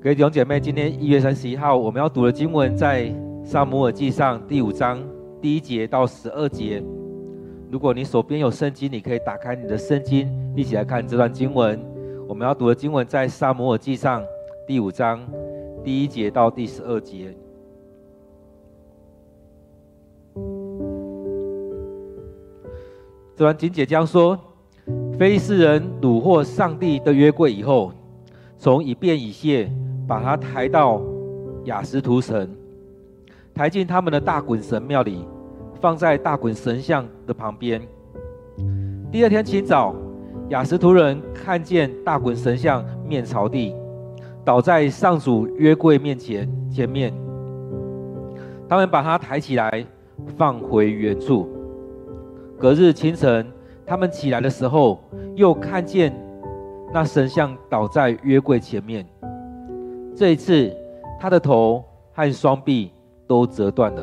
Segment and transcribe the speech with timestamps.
[0.00, 3.12] 各位弟兄姐妹，今天一月三十一号，我们要读的经文在
[3.44, 5.02] 撒母耳记上第五章
[5.42, 6.80] 第一节到十二节。
[7.68, 11.84] 如果你手边有圣经，你可以打开你的圣经，一起来看这段经文。
[12.28, 14.22] 我们要读的经文在撒母耳记上
[14.68, 15.20] 第五章
[15.82, 17.34] 第一节到第十二节。
[23.34, 24.38] 这段经节将说：
[25.18, 27.92] 非利士人掳获上帝的约柜以后，
[28.58, 29.70] 从以便以谢。
[30.08, 31.02] 把他抬到
[31.64, 32.48] 亚实突城，
[33.52, 35.22] 抬进他们的大衮神庙里，
[35.82, 37.78] 放在大衮神像的旁边。
[39.12, 39.94] 第二天清早，
[40.48, 43.74] 亚实突人看见大衮神像面朝地，
[44.46, 47.12] 倒在上主约柜面前前面。
[48.66, 49.84] 他们把他抬起来，
[50.38, 51.46] 放回原处。
[52.58, 53.46] 隔日清晨，
[53.84, 54.98] 他们起来的时候，
[55.36, 56.18] 又看见
[56.92, 59.06] 那神像倒在约柜前面。
[60.16, 60.74] 这一次，
[61.20, 62.90] 他的头和双臂
[63.26, 64.02] 都折断了，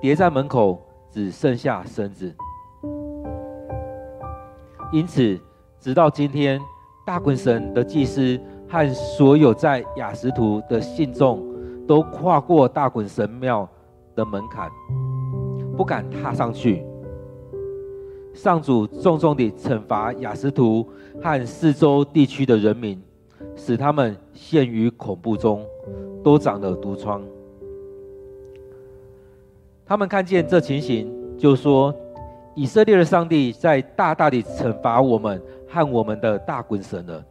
[0.00, 2.34] 叠在门口，只剩下身子。
[4.92, 5.38] 因此，
[5.78, 6.60] 直到今天，
[7.04, 11.44] 大衮神的祭司和所有在雅实图的信众，
[11.86, 13.68] 都跨过大衮神庙
[14.14, 14.70] 的门槛，
[15.76, 16.84] 不敢踏上去。
[18.36, 20.86] 上主重重地惩罚雅实图
[21.20, 23.02] 和四周地区的人民。
[23.54, 25.64] 使他们陷于恐怖中，
[26.22, 27.22] 都长了毒疮。
[29.84, 31.94] 他们看见这情形，就说
[32.54, 37.24] ：“以色列的上帝在大大地惩罚我们和我们的大衮神了。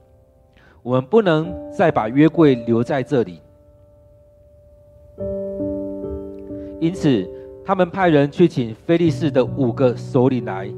[0.82, 3.40] 我们不能再把约柜留在这里。”
[6.82, 7.28] 因此，
[7.64, 10.72] 他们派人去请非利士的五个首领来，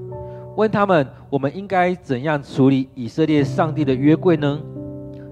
[0.58, 4.59] 问他们：“我们应该怎样处理以色列上帝的约柜呢？”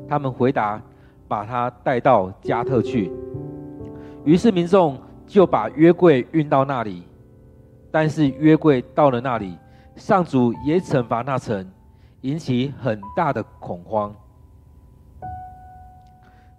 [0.08, 0.80] 他们回答
[1.28, 3.12] ：“把他带到加特去。”
[4.24, 7.04] 于是民众就把约柜运到那里。
[7.90, 9.58] 但是约柜到了那里，
[9.96, 11.66] 上主也惩罚那城，
[12.22, 14.14] 引起很大的恐慌。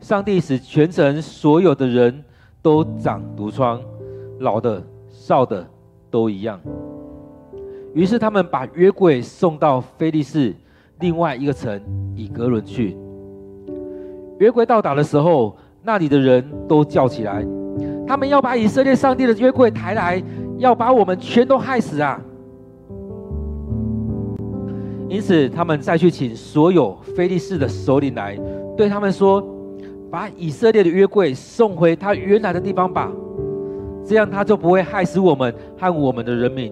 [0.01, 2.25] 上帝使全城所有的人
[2.63, 3.81] 都长毒疮，
[4.41, 5.65] 老的、少的
[6.11, 6.59] 都一样。
[7.97, 10.55] 于是他们把约柜送到非利士
[11.01, 11.81] 另外一个城
[12.15, 12.95] 以革伦去。
[14.39, 17.43] 约柜到达的时候，那里的人都叫起来，
[18.07, 20.23] 他们要把以色列上帝的约柜抬来，
[20.59, 22.21] 要把我们全都害死啊！
[25.09, 28.39] 因此，他们再去请所有非利士的首领来，
[28.77, 29.43] 对他们说
[30.13, 33.11] ：“把以色列的约柜送回他原来的地方吧，
[34.05, 36.71] 这样他就不会害死我们和我们的人民。”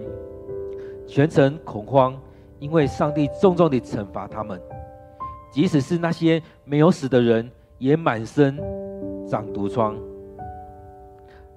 [1.07, 2.19] 全城恐慌，
[2.59, 4.59] 因为上帝重重地惩罚他们。
[5.51, 8.59] 即使是那些没有死的人，也满身
[9.27, 9.95] 长毒疮。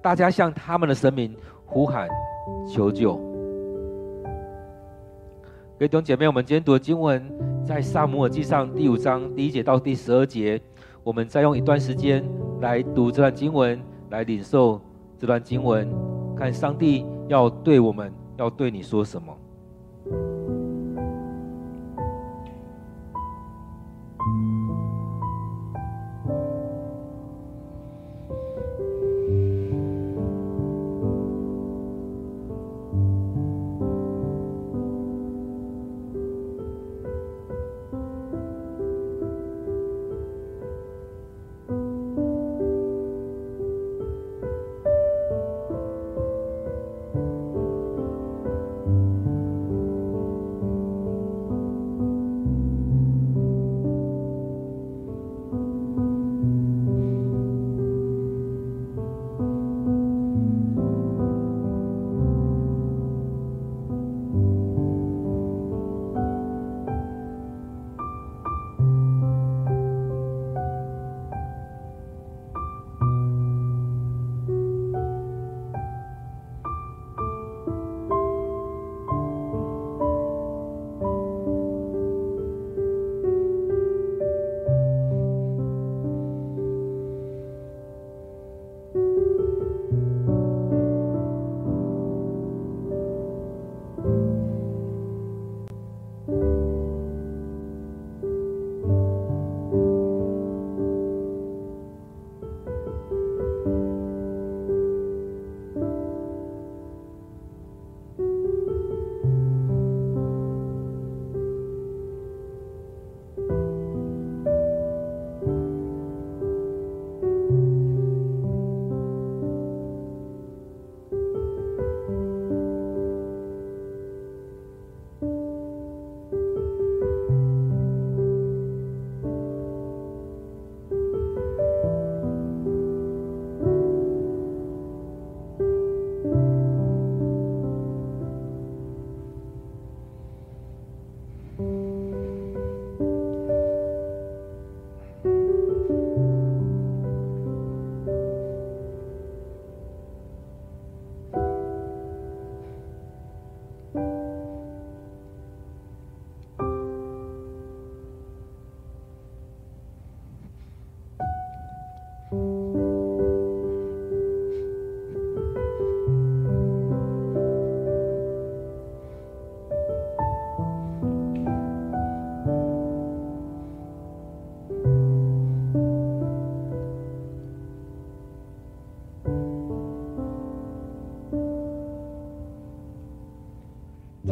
[0.01, 2.07] 大家向他们的神明呼喊
[2.73, 3.15] 求救。
[5.77, 7.25] 各位弟兄姐妹，我们今天读的经文
[7.65, 10.61] 在撒母耳记上第五章第一节到第十二节。
[11.03, 12.23] 我们再用一段时间
[12.61, 14.79] 来读这段经文，来领受
[15.17, 15.89] 这段经文，
[16.37, 19.37] 看上帝要对我们，要对你说什么。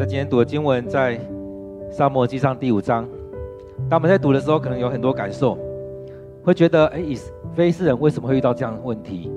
[0.07, 1.19] 今天读的经文在
[1.91, 3.05] 撒母耳记上第五章。
[3.89, 5.57] 当我们在读的时候，可能有很多感受，
[6.45, 7.17] 会觉得：哎，以
[7.53, 9.29] 非利士人为什么会遇到这样的问题？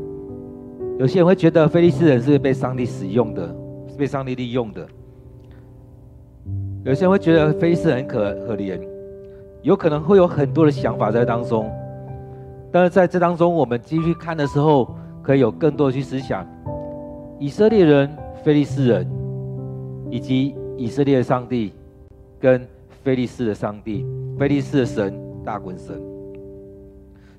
[0.96, 3.52] 有些人会觉得非利士人是被上帝使用的，
[3.88, 4.86] 是被上帝利用的。
[6.84, 8.80] 有些人会觉得非利士人可可怜，
[9.62, 11.68] 有可能会有很多的想法在当中。
[12.70, 16.46] 但是在这当中，我们继续看的时候，可以有更多的去思想：
[17.40, 18.08] 以色列人、
[18.44, 19.10] 非利士人，
[20.08, 21.74] 以及以色列的上帝
[22.40, 22.66] 跟
[23.04, 24.06] 非利士的上帝、
[24.38, 26.00] 非利士的神大滚神。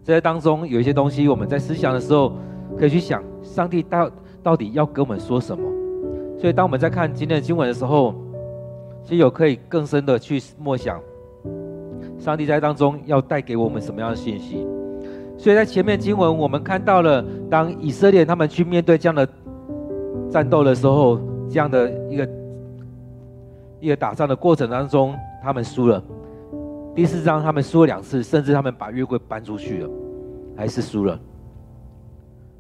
[0.04, 2.34] 在当中有一些东西，我们在思想的时候，
[2.78, 4.12] 可以去想上帝到
[4.44, 5.64] 到底要跟我们说什么。
[6.40, 8.14] 所以，当我们在看今天的经文的时候，
[9.02, 11.02] 其实有可以更深的去默想，
[12.20, 14.68] 上帝在当中要带给我们什么样的信息。
[15.36, 19.28] 所以在前面经文我们看到了，当以色列他们去面对这样的
[20.30, 22.28] 战斗的时候，这样的一个
[23.82, 26.02] 一个打仗的过程当中，他们输了。
[26.96, 29.90] 第四章他们输了两次，甚至他们把约柜搬出去了，
[30.56, 31.20] 还是输了。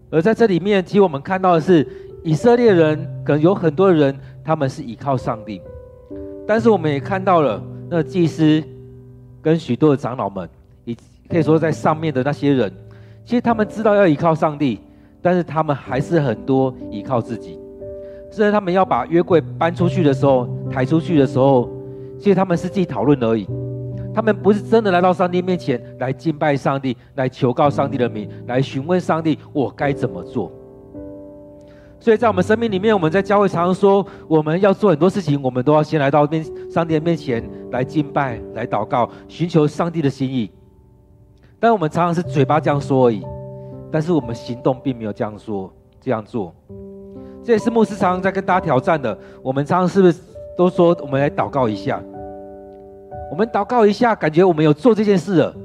[0.09, 1.87] 而在这里面，其实我们看到的是，
[2.23, 5.61] 以色列人可能有很多人他们是依靠上帝。
[6.47, 8.61] 但是我们也看到了，那祭司
[9.43, 10.49] 跟许多的长老们，
[10.85, 10.97] 以
[11.29, 12.73] 可以说在上面的那些人，
[13.23, 14.79] 其实他们知道要依靠上帝，
[15.21, 17.59] 但是他们还是很多依靠自己。
[18.31, 21.69] 甚至他们要把约柜搬出去的时候，抬出去的时候，
[22.17, 23.45] 其实他们是自己讨论而已，
[24.13, 30.51] 他们不是真的来到上帝面前来敬拜上帝，来求告上帝的名，来询问上帝我该怎么做。
[31.99, 40.49] 所以在我们生命里面，我们在教会常常说，我们要做很多事情，我们都要先来到面上帝的面前来敬拜、来祷告、寻求上帝的心意。
[41.59, 43.23] 但我们常常是嘴巴这样说而已，
[43.91, 46.55] 但是我们行动并没有这样说、这样做。
[47.43, 49.17] 这也是牧师常常在跟大家挑战的。
[49.41, 50.19] 我们常常是不是
[50.55, 52.01] 都说我们来祷告一下？
[53.31, 55.55] 我们祷告一下，感觉我们有做这件事了，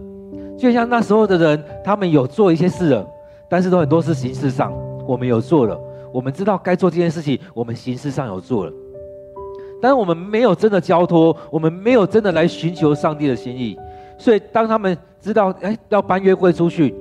[0.57, 3.07] 就像那时候的人，他们有做一些事了，
[3.49, 4.73] 但是都很多是形式上，
[5.07, 5.79] 我们有做了。
[6.13, 8.73] 我们知道该做这件事情，我们形式上有做了，
[9.83, 13.77] 但是我们没有真的交托，我们没有真的来寻求上帝的心意。
[14.17, 16.95] 所以当他们知道，哎，要搬约柜出去，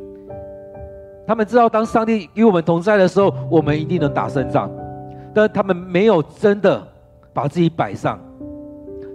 [1.27, 4.69] 他们知道当上帝与我们同在的时候，我们一定能打胜仗。
[5.33, 6.85] 但他们没有真的
[7.33, 8.19] 把自己摆上，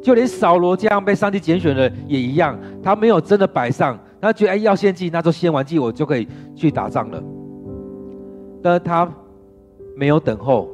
[0.02, 7.22] 就连扫罗这样被上帝拣选的也一样，他没有真的摆上，他觉得哎要献祭，那就献完祭我就可以去打仗了。
[8.62, 9.10] 但他。
[9.96, 10.66] 没有等候，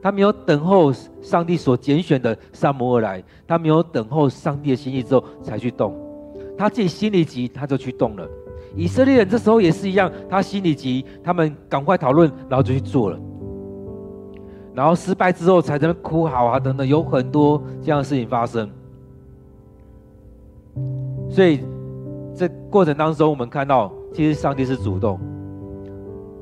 [0.00, 5.94] 他没有等候上帝所拣选的撒母耳来，他没有等候上帝的心意之后才去动，
[6.56, 8.26] 他自己心里急，他就去动了。
[8.74, 13.18] 以色列人这时候也是一样，他心里急，他们赶快讨论，然后就去做了。
[14.74, 18.70] 然后失败之后才在那哭嚎啊等等，有很多这样的事情发生。
[21.30, 21.60] 所以
[22.34, 25.18] 这过程当中，我们看到其实上帝是主动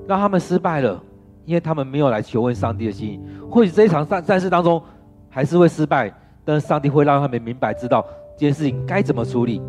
[0.07, 1.03] 让他们失败了。
[1.47, 4.83] 因为他们没有来求问上帝的心意，或许这一场战战事当中
[5.29, 6.11] 还是会失败，
[6.43, 8.03] 但是上帝会让他们明白知道
[8.33, 9.61] 这件事情该怎么处理。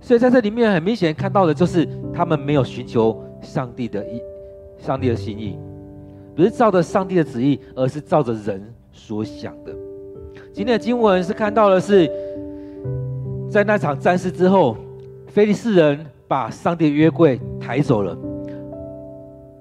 [0.00, 4.20] 所以在这里面很明显看到的就是他们没有寻求上帝的意，
[4.78, 5.58] 上帝的心意，
[6.34, 9.72] 不是照着上帝的旨意，而是照着人所想的。
[10.52, 12.10] 今天的经文是看到的是，
[13.48, 14.76] 在那场战事之后，
[15.28, 18.16] 非利士人把上帝的约柜抬走了。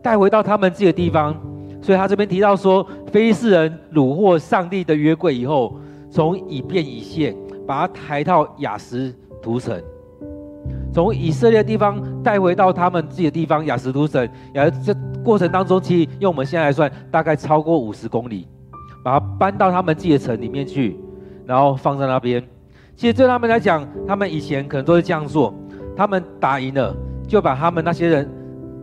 [0.01, 1.35] 带回到他们自己的地方，
[1.81, 5.75] 所以他这边提到说，非利士人掳获上帝的约柜以后，
[6.09, 7.35] 从以便以谢
[7.67, 9.79] 把它抬到雅实图城，
[10.93, 14.27] 从以色列地方带回到他们自己的地方雅实图省。
[14.53, 14.93] 然后这
[15.23, 18.47] 过程当中，其实用我们现在来算，大概超过五十公里，
[19.03, 20.99] 把它搬到他们自己的城里面去，
[21.45, 22.43] 然后放在那边。
[22.95, 25.53] 其实对他们来讲，他们以前可能都是这样做，
[25.95, 26.95] 他们打赢了，
[27.27, 28.29] 就把他们那些人。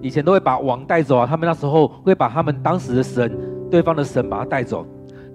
[0.02, 3.34] 以前都会把王带走啊，他们那时候会把他们当时的神，
[3.70, 4.86] 对方的神把他带走，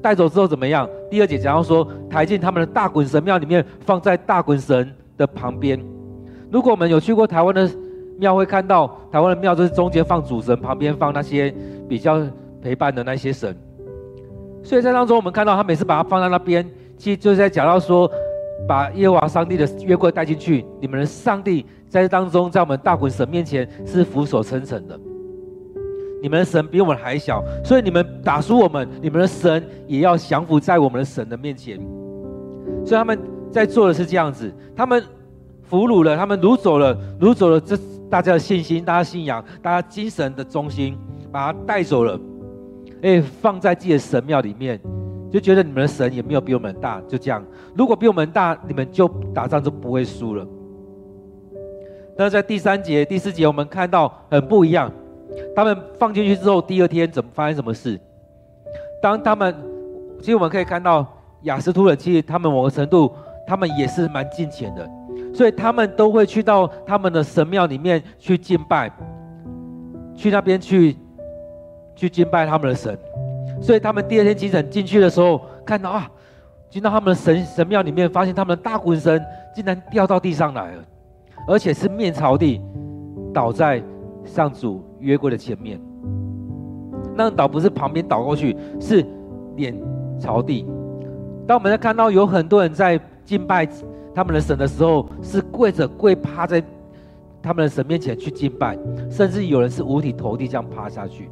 [0.02, 0.88] 带走之后怎么样？
[1.10, 5.84] 第二节讲到说，抬进他们的大衮神庙里面，放在大衮神的旁边。
[6.52, 7.70] 如果我们有去过台湾的
[8.20, 11.54] 庙，会看到台湾的庙就是中间放主神，旁边放那些
[11.88, 12.22] 比较
[12.62, 13.56] 陪伴的那些神。
[14.62, 18.12] 所以在当中，我们看到他每次把它放在那边，其实就是在讲到说，
[18.68, 21.66] 把耶和华上帝的约柜带进去，你们的上帝。
[21.90, 24.98] 在当中，在我们大衮神面前是俯首称臣的。
[26.22, 31.78] 你们的神比我们还小，所以你们打输我们，你们的神也要降服在我们的神的面前。
[32.86, 33.20] 所以他们
[33.52, 35.04] 在做的是这样子，他们
[35.72, 37.78] 俘虏了，他们掳走了，掳走了这
[38.10, 40.98] 大家的信心、大家信仰、大家精神的中心，
[41.32, 42.20] 把它带走了，
[43.02, 44.78] 哎，放在自己的神庙里面，
[45.32, 47.42] 就觉得你们的神也没有比我们大，就这样。
[47.74, 50.46] 如果比我们大，你们就打仗就不会输了。
[52.18, 54.92] 那在第三节、第四节，我们看到很不一样。
[55.56, 57.98] 他们放进去之后，第二天怎么发生什么事？
[59.02, 59.56] 当他们，
[60.20, 61.08] 其实我们可以看到
[61.44, 63.10] 亚实突人，其实他们某个程度，
[63.48, 64.88] 他们也是蛮近前的，
[65.34, 68.92] 所以他们都会去到他们的神庙里面去敬拜，
[70.16, 70.96] 去那边去
[71.96, 72.98] 去敬拜他们的神。
[73.62, 76.10] 所以他们第二天清晨进去的时候，看到啊，
[76.70, 79.24] 进到他们的神神庙里面，发现他们的大鬼神
[79.56, 80.84] 竟然掉到地上来了，
[81.48, 82.60] 而且是面朝地
[83.34, 83.82] 倒在
[84.26, 85.80] 上主约柜的前面。
[87.16, 89.06] 那倒不是旁边倒过去，是
[89.56, 89.76] 脸
[90.20, 90.66] 朝地。
[91.46, 93.68] 当我们在看到有很多人在敬拜
[94.14, 96.64] 他们的神的时候，是跪着跪趴在
[97.42, 98.78] 他们的神面前去敬拜，
[99.10, 101.30] 甚至有人是五体投地这样趴下去。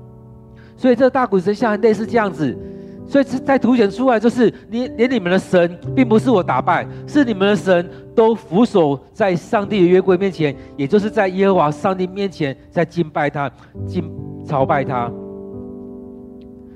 [0.76, 2.58] 所以这大鬼神像类似这样子，
[3.06, 13.52] 所以在凸显出来就是，你连你们的神并不是我打败，是你们的神都俯首在上帝的约柜面前，也就是在耶和华上帝面前在敬拜他、
[13.86, 14.10] 敬
[14.46, 15.12] 朝拜他。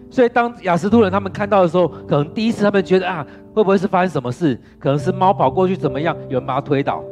[0.10, 4.60] 所以当亚斯突人他们看到的时候，可能第一次他们觉得啊，会不会是发生什么事？
[4.80, 7.04] 可能是猫跑过去怎么样，有人把它推倒，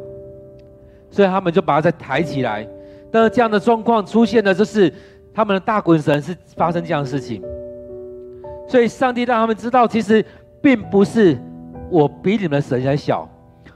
[1.09, 2.67] 所以他们就把它再抬起来。
[3.11, 4.91] 但是这样的状况出现的就是。
[5.33, 7.41] 他们的大鬼神是发生这样的事情，
[8.67, 10.21] 所以上帝让他们知道，其实
[10.61, 11.37] 并不是
[11.89, 13.25] 我比你们的神还小，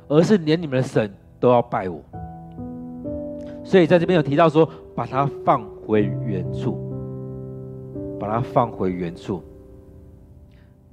[0.10, 2.02] 而是连你们的神都要拜我。
[3.64, 6.78] 所以在这边有提到说，把它放回原处，
[8.20, 9.42] 把它放回原处。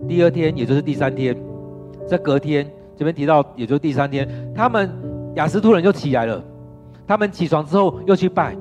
[0.09, 1.37] 第二天，也就是第三天，
[2.07, 4.91] 在隔天这边提到，也就第三天，他们
[5.35, 6.43] 雅实突人就起来了，
[7.07, 8.57] 他们起床之后又去拜。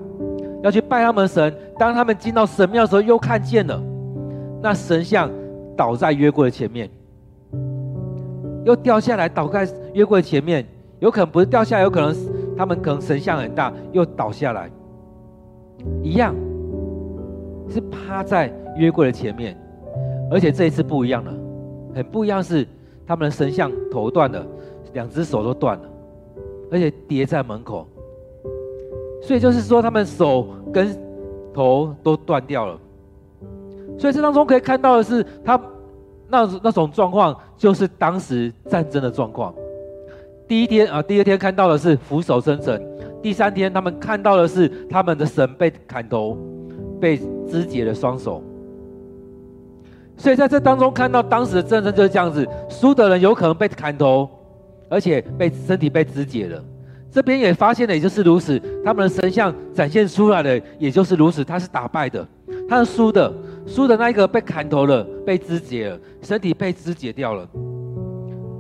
[0.64, 3.82] 要去拜他们的神，当他们进到神庙的时候，又看见了。
[4.62, 5.28] 那神像
[5.76, 6.88] 倒在约柜的前面，
[8.64, 10.64] 又掉下来倒在约柜前面，
[11.00, 12.16] 有可能不是掉下来，有可能
[12.56, 14.70] 他们可能神像很大，又倒下来，
[16.04, 16.36] 一样
[17.68, 19.58] 是趴在约柜的前面，
[20.30, 21.34] 而且这一次不一样了，
[21.96, 22.68] 很不一样是
[23.12, 24.42] 他们的神像头断了，
[24.94, 25.84] 两只手都断了，
[26.72, 27.86] 而且叠在门口。
[29.22, 30.98] 所以就是说，他们手跟
[31.54, 32.80] 头都断掉了。
[34.00, 35.62] 所以这当中可以看到的是，他
[36.30, 39.54] 那那种状况，就是当时战争的状况。
[40.48, 42.80] 第一天啊，第二天看到的是俯首称臣；
[43.22, 46.38] 第三天他们看到的是他们的神被砍头，
[46.98, 48.42] 被肢解了双手。
[50.22, 54.30] 所以在这当中看到当时的战争就是这样子，输的人有可能被砍头，
[54.88, 56.64] 而且被身体被肢解了。
[57.10, 62.24] 这边也发现了，也就是如此，他们的神像展现出来的，也就是如此，他是打败的，
[62.70, 63.34] 他是输的，
[63.66, 67.50] 输的那一个被砍头了，被肢解了，身体被肢解掉了。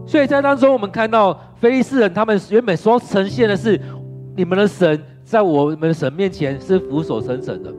[0.07, 3.79] 所以在当中，我们看到非利士人，他们原本所呈现的是，
[4.35, 7.71] 你们的神在我们的神面前是俯首称臣的，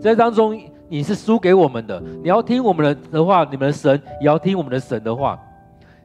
[0.00, 5.38] 在当中你是输给我们的，你要听我们的的话，你们的神也要听我们的神的话。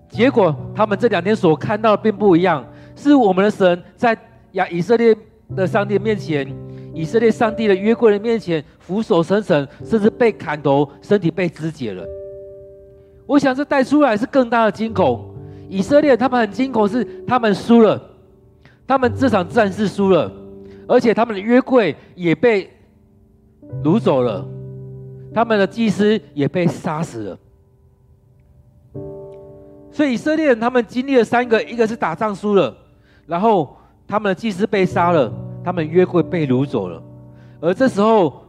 [0.09, 2.63] 结果他们这两天所看到的并不一样。
[2.95, 4.15] 是我们的神在
[4.51, 5.17] 亚以色列
[5.55, 6.47] 的上帝面前，
[6.93, 12.05] 以色列上帝的约柜的面前俯首称臣，甚至被砍头，身体被肢解了。
[13.25, 15.33] 我想这带出来是更大的惊恐。
[15.67, 17.99] 以色列他们很惊恐，是他们输了，
[18.85, 20.31] 他们这场战事输了，
[20.87, 22.69] 而且他们的约柜也被
[23.83, 24.45] 掳走了，
[25.33, 27.39] 他们的祭司也被杀死了。
[29.91, 32.75] 所以以色列人他们经历了三个，一个是打仗输了。
[33.25, 33.75] 然后
[34.07, 35.31] 他们的祭司被杀了，
[35.63, 37.01] 他们约柜被掳走了，
[37.61, 38.43] 而这时候，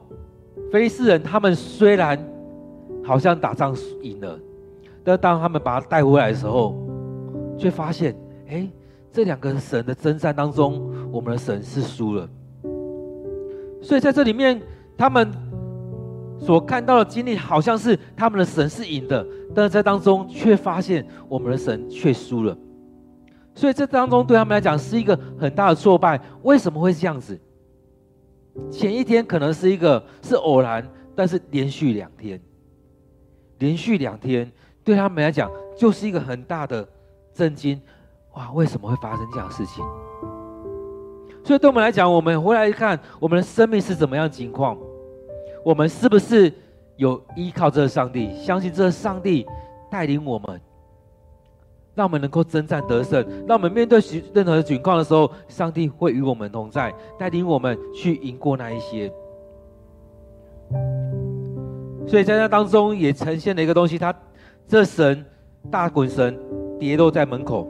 [0.72, 2.18] 非利士人他们虽然
[3.04, 3.72] 好像打仗
[4.02, 4.36] 赢了，
[5.04, 6.74] 但当他们把他带回来的时候，
[7.56, 8.16] 却发现，
[8.48, 8.68] 哎，
[9.12, 12.28] 这两个神的征战当中，我们的神是输了。
[13.80, 14.60] 所以在这里面，
[14.96, 15.30] 他们
[16.38, 22.56] 所看到的经历，好像是他们的神是赢的，但是在当中却发现我们的神却输了。
[23.54, 26.20] 所以这当中对他们来讲是一个很大的挫败。
[26.42, 27.38] 为什么会这样子？
[28.70, 32.40] 前一天可能是一个是偶然，但是连续两天，
[33.58, 34.50] 连续两天
[34.82, 36.86] 对他们来讲就是一个很大的
[37.32, 37.80] 震惊。
[38.34, 39.84] 哇，为什么会发生这样的事情？
[41.44, 44.76] 所以对我们来讲，我们回来看我们的生命是怎么样情况，
[45.64, 46.52] 我们是不是
[46.96, 49.46] 有依靠这上帝，相信这上帝
[49.90, 50.60] 带领我们？
[51.94, 54.00] 让我们能够征战得胜，让我们面对
[54.32, 59.10] 任何的情况的时候，上帝会与我们同在，带领我们去赢过那一些。
[62.06, 64.12] 所以在那当中也呈现了一个东西，他
[64.66, 65.24] 这神
[65.70, 66.36] 大衮神
[66.80, 67.66] 跌落在门口。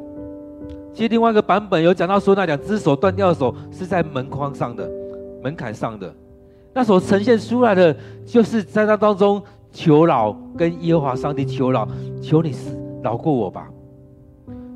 [0.94, 4.90] 其实另外一个版本有讲到说，那两只手断掉的手是在门框上的
[5.42, 6.12] 门槛上的，
[6.74, 9.40] 那所呈现出来的就是在那当中
[9.72, 11.88] 求饶，跟耶和华上帝求饶，
[12.20, 12.52] 求你
[13.02, 13.70] 饶过我吧。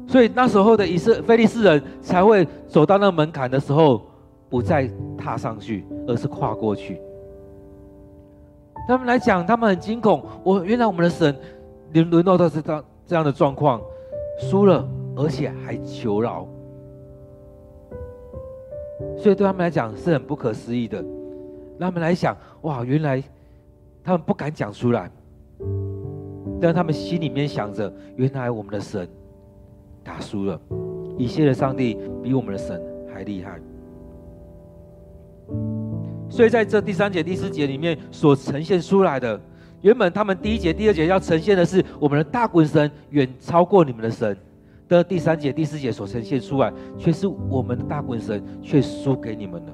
[0.07, 4.01] 所以那时候的以色非利士人才会走到那门槛的时候，
[4.49, 4.89] 不再
[5.19, 7.01] 踏上去，而是跨过去。
[8.87, 11.37] 他们来讲，他们很惊恐，我原来我们的神
[11.93, 13.81] 沦沦落到这样这样的状况，
[14.39, 14.89] 输了。
[15.21, 16.47] 而且还求饶，
[19.17, 21.05] 所以对他们来讲是很不可思议的。
[21.79, 23.23] 让他们来想，哇，原来
[24.03, 25.11] 他们不敢讲出来，
[26.61, 29.09] 但他们心里面想着，原来我们的神
[30.03, 30.61] 打输了，
[31.17, 32.83] 以色列上帝比我们的神
[33.13, 33.61] 还厉害。
[36.29, 39.41] 所以在这第三节、第四节里面所呈现出来的，
[39.81, 44.37] 原本他们第一节、第二节要呈现的是我们的大衮神远超过你们的神。
[44.89, 49.73] 的第三节、第四节所呈现出来，却是我们的大衮神却输给你们了。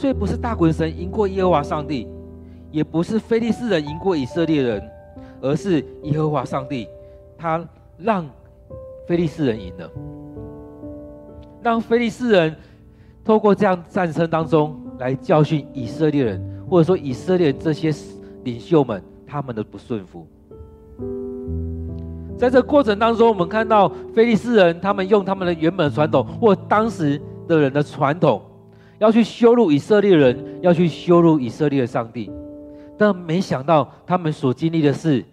[0.00, 2.08] 所以不是大衮神赢过耶和华上帝，
[2.70, 4.82] 也不是非利士人赢过以色列人，
[5.42, 6.88] 而是耶和华上帝，
[7.36, 7.62] 他
[7.98, 8.26] 让
[9.06, 9.90] 非利士人赢了，
[11.62, 12.56] 让非利士人
[13.22, 17.92] 透过这样战争当中来教训以色列人，或者说以色列这些
[18.44, 20.26] 领袖们他们的不顺服。
[22.38, 28.40] 在这过程当中，我们看到非利士人，他们用他们的原本传统或当时的人的传统，
[29.00, 32.30] 要去羞辱以色列人，要去羞辱以色列的上帝。
[32.98, 35.24] 但没想到，他们所经历的是，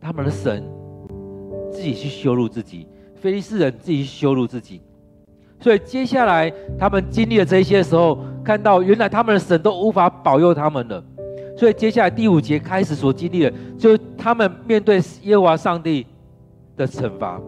[0.00, 0.64] 他们的神
[1.70, 4.82] 自己去羞辱自己，非利士人自己去羞辱自己。
[5.60, 11.02] 所以接下来他们经历了这些时候，看到原来他们的神都无法保佑他们了。
[11.56, 16.04] 所以接下来第五节开始所经历的，就是他们面对耶和华上帝
[16.76, 17.40] 的惩罚，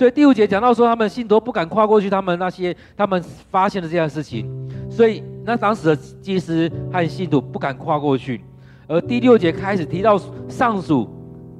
[0.00, 4.48] 所以第五节讲到说，他们信徒不敢跨过去，他们那些他们发现了这样事情，
[4.90, 8.40] 所以那当时的祭司和信徒不敢跨过去。
[8.88, 11.06] 而第六节开始提到上主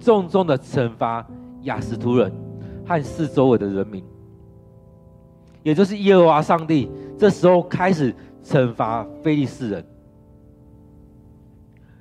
[0.00, 1.22] 重重的惩罚
[1.64, 2.33] 亚实突人
[2.87, 4.03] 和四周围的人民，
[5.62, 8.11] 也就是耶和华上帝这时候开始
[8.42, 9.85] 惩罚非利士人。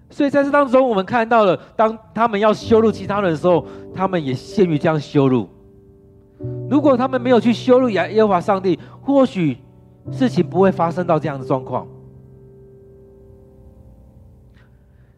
[0.09, 5.49] 所以在这当中，我们看到了，当他们要羞辱其他人的时候，他们也陷于这样羞辱。
[6.69, 9.57] 如果他们没有去羞辱耶耶和华上帝，或许
[10.11, 11.87] 事情不会发生到这样的状况。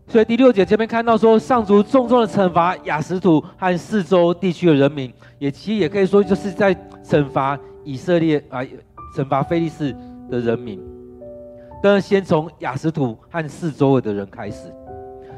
[0.07, 8.61] 所以第六节这边看到说，上主重重的惩罚雅实突和四周地区的人民，也其实也可以说就是在惩罚以色列啊，
[9.15, 9.95] 惩罚非利士
[10.29, 10.81] 的人民。
[11.81, 14.73] 但是先从雅实突和四周围的人开始。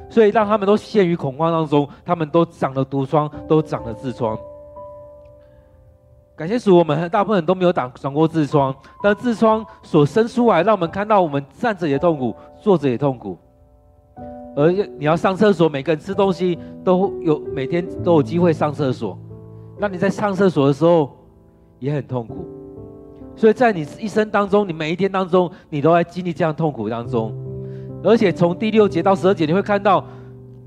[0.10, 4.38] 所以让他们都陷于恐慌当中，他们都长了毒疮，都长了痔疮。
[6.36, 13.38] 感谢主，我们大部分人都没有长长过痔疮，但痔疮所生出来，让我们看到我们站着也痛苦，坐着也痛苦。
[14.56, 19.18] 而你要上厕所，每个人吃东西都有，每天都有机会上厕所。
[19.78, 21.12] 那你在上厕所的时候
[21.80, 22.48] 也很痛苦。
[23.36, 27.32] 所以在你一生当中，你每一天当中，你都在经历这样痛苦当中。
[28.04, 30.04] 而且从第六节到十二节，你会看到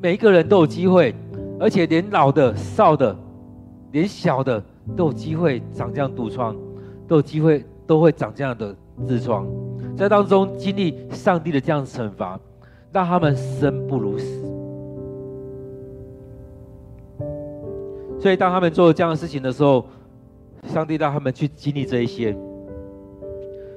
[0.01, 1.15] 每一个人都有机会，
[1.61, 3.17] 而且连老的、少的，
[3.93, 4.63] 连小的
[4.95, 6.55] 都有机会长这样毒疮，
[7.09, 8.75] 都有机会都会长这样的
[9.07, 9.47] 痔疮，
[9.97, 12.39] 在当中经历上帝的这样惩罚，
[12.93, 14.27] 让他们生不如死。
[18.19, 19.85] 所以当他们做这样的事情的时候，
[20.65, 22.37] 上帝让他们去经历这一些。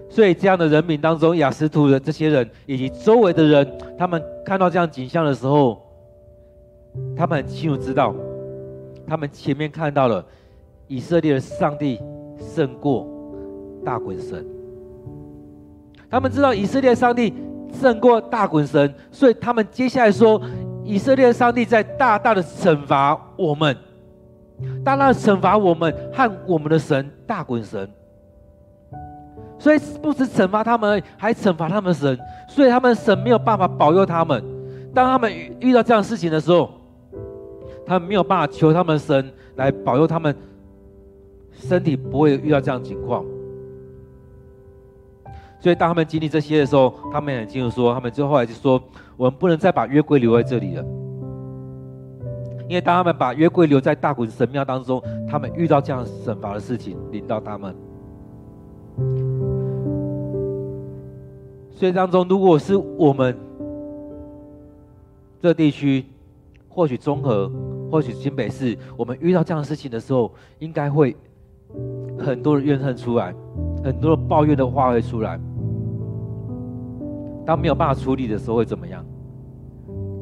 [0.10, 5.80] 所以，这样的人民当中，雅实图的这些人以及周围的人，他们看到这样景象的时候，
[7.16, 8.16] 他们很清楚知道，
[9.06, 10.26] 他们前面看到了
[10.90, 12.02] 以色列的上帝
[12.38, 13.08] 胜过
[13.86, 14.46] 大衮神。
[16.10, 17.34] 他们知道以色列上帝
[17.72, 20.42] 胜过大衮神，所以他们接下来说，
[20.84, 23.78] 以色列上帝在大大的惩罚我们，
[24.84, 27.88] 大大的惩罚我们和我们的神大衮神。
[29.60, 34.44] 所以不止惩罚他们，还惩罚他们神，所以他们神没有办法保佑他们。
[34.96, 36.72] 当他们遇到这样事情的时候，
[37.86, 40.36] 他们没有办法求他们神来保佑他们
[41.60, 43.24] 身体不会遇到这样的情况。
[45.60, 48.82] 所以当他们经历这些的时候，他们很清楚说，他们就后来就说：
[49.18, 50.86] 我们不能再把约柜留在这里了，
[52.70, 57.76] 因为当他们把约柜留在大衮神庙当中，他们遇到这样惩罚的事情临到他们。
[61.72, 63.38] 所以当中，如果是我们
[65.42, 66.06] 这地区，
[66.70, 67.52] 或许中和，
[67.92, 71.16] 或许新北市，我们遇到这样的事情的时候，应该会
[72.20, 73.34] 很多的怨恨出来，
[73.84, 75.40] 很多的抱怨的话会出来。
[77.46, 79.06] 当没有办法处理的时候，会怎么样？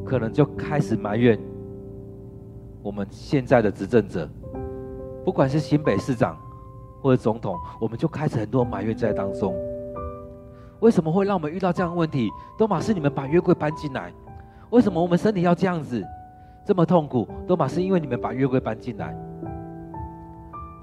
[0.06, 1.38] 可能就开始埋怨
[2.82, 4.30] 我们现在的执政者，
[5.26, 6.38] 不管是新北市长
[7.02, 9.54] 或者总统，我们就开始很多埋怨在当中。
[10.80, 12.30] 为什么会让我们遇到这样的问题？
[12.58, 14.14] 都马是你们把约柜搬进来，
[14.70, 16.02] 为什么我们身体要这样子？
[16.64, 19.14] 这么痛苦，都马是因为你们把约柜搬进来。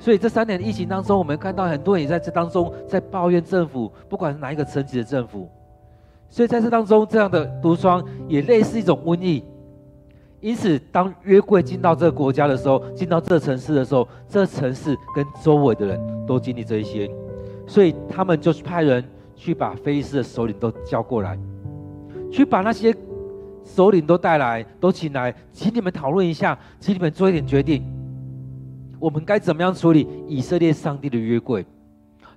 [0.04, 5.48] 所以这三年的疫情当中，我们看到很多人也在这当中在抱怨政府，不管是哪一个层级的政府。
[6.28, 9.42] 所以在这当中，这样的毒疮也类似一种瘟疫。
[10.42, 17.10] 因此，当约柜进到这个国家的时候，进到这城市的时候，这城市跟周围的人都经历这一些，
[17.66, 19.02] 所以他们就派人
[19.34, 21.38] 去把非利斯的首领都叫过来，
[22.30, 22.94] 去把那些。
[23.64, 27.82] 首领都带来，都请来，请你们讨论一下，请你们做一点决定，
[28.98, 31.64] 我们该怎么样处理以色列上帝的约柜？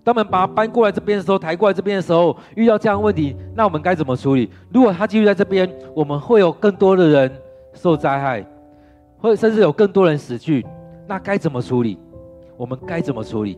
[0.03, 4.49] 当我们把它搬过来这边的时候，抬过来这边的时候，遇到这样问题，那我们该怎么处理？
[4.71, 7.31] 如果他继续在这边，我们会有更多的人
[7.73, 8.45] 受灾害，
[9.17, 10.65] 或甚至有更多人死去，
[11.07, 11.97] 那该怎么处理？
[12.55, 13.57] 我们该怎么处理？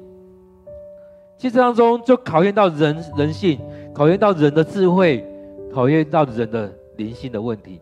[1.38, 3.60] 其实当中就考验到人人性，
[3.94, 5.26] 考验到人的智慧，
[5.74, 6.74] 考验到人的。
[7.00, 7.80] 灵性的问题，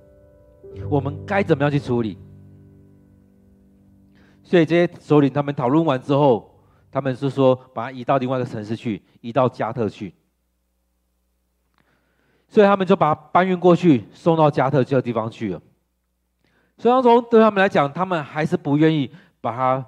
[0.91, 2.19] 我们该怎么样去处理？
[4.47, 6.57] 所以这些首领他们讨论完之后，
[6.89, 10.15] 他们是说把他移到另外一个城市去，移到加特去。
[12.47, 15.62] 所以他们就把他搬运过去，送到加特这个地方去了。
[16.77, 19.86] 所以当中对他们来讲，他们还是不愿意把他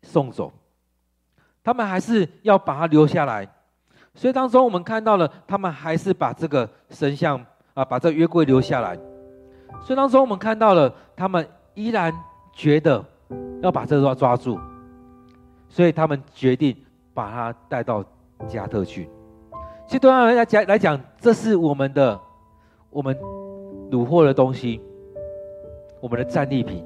[0.00, 0.50] 送走，
[1.62, 3.46] 他们还是要把他留下来。
[4.14, 7.44] 所以当中我们看到了，他们还是把这个神像。
[7.72, 8.96] 啊，把这个约柜留下来。
[9.80, 12.12] 所以当中我们看到了，他们依然
[12.52, 13.02] 觉得
[13.62, 14.58] 要把这个抓住，
[15.68, 16.76] 所以他们决定
[17.12, 18.04] 把他带到
[18.48, 19.08] 加特去。
[19.86, 22.18] 其实对他们来讲来讲，这是我们的
[22.90, 23.16] 我们
[23.90, 24.80] 掳获的东西，
[26.00, 26.84] 我们的战利品。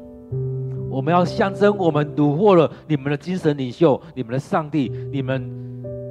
[0.90, 5.40] 我们要象征我们掳获了你们的精神领袖，你们的上帝，你们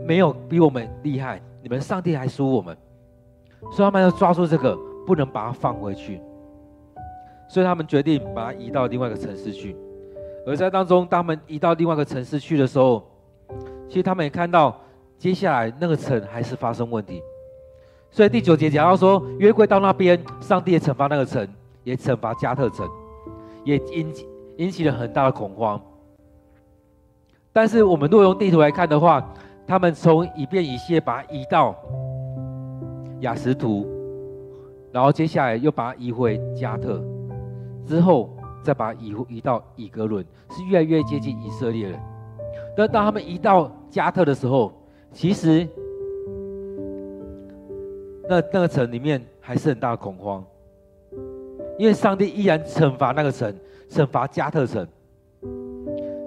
[0.06, 2.76] 没有比我们厉害，你们上帝还输我们。
[3.72, 6.20] 所以他们要抓住这个，不能把它放回去。
[7.48, 9.76] 所以他们决定把它移到另外一个城市去。
[10.46, 13.04] 而在当中，他们移到另外一个城市去的时候，
[13.88, 14.76] 其实他们也看到，
[15.18, 17.22] 接下来那个城还是发生问题。
[18.12, 21.48] 所以第九节讲到说，约柜到那边，上帝也惩罚那个城，
[21.84, 22.88] 也惩罚加特城，
[23.64, 24.28] 也引起
[24.58, 25.82] 引起了很大的恐慌。
[27.52, 29.34] 但是我们若用地图来看的话，
[29.66, 31.76] 他们从以便以谢把它移到。
[33.20, 33.88] 雅什图，
[34.92, 37.02] 然后接下来又把它移回加特，
[37.88, 38.33] 之后
[38.64, 42.00] 再把移移到以格伦，是越来越接近以色列人。
[42.76, 44.74] 但当他们移到加特的时候，
[45.12, 45.68] 其实
[48.28, 50.44] 那那个城里面还是很大的恐慌，
[51.78, 53.54] 因为上帝依然惩罚那个城，
[53.90, 54.88] 惩罚加特城，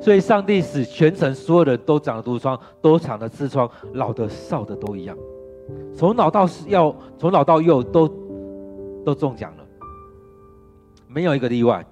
[0.00, 5.16] 所以上帝使全城所有人都长了毒疮，都长了痔疮，老的少的都一样。
[5.96, 8.06] 从老到要从老到幼都
[9.04, 9.64] 都中奖了，
[11.08, 11.84] 没有一个例外。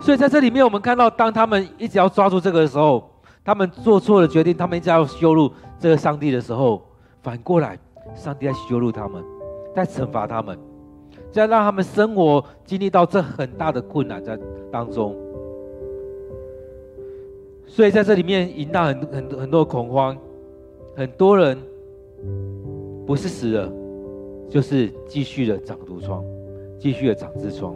[0.00, 3.10] 所以在这里面，我们看到，当他们一直要抓住这个的时候，
[3.44, 6.82] 他们做错了决定，他们一直要羞辱这个上帝的时候，
[7.22, 7.78] 反过来，
[8.14, 9.22] 上帝在羞辱他们，
[9.74, 10.58] 在惩罚他们，
[11.30, 14.38] 在让他们生活经历到这很大的困难在
[14.70, 15.16] 当中。
[17.66, 20.16] 所以在这里面引导很很很多恐慌，
[20.96, 21.58] 很多人。
[23.06, 23.72] 不是死了，
[24.50, 26.22] 就是继续的长毒疮，
[26.78, 27.72] 继续的长痔疮。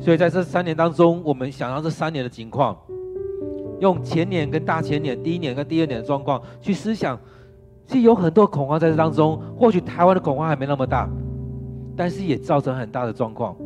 [0.00, 2.76] 所以在这三年当中，我们想到这三年的情况，
[3.80, 7.18] 用前年跟大前年、第一年跟第二年的状况去思想，
[7.86, 9.40] 其实有很多恐慌在这当中。
[9.56, 11.08] 或许台湾的恐慌还没那么大，
[11.96, 13.56] 但是也造成很大的状况。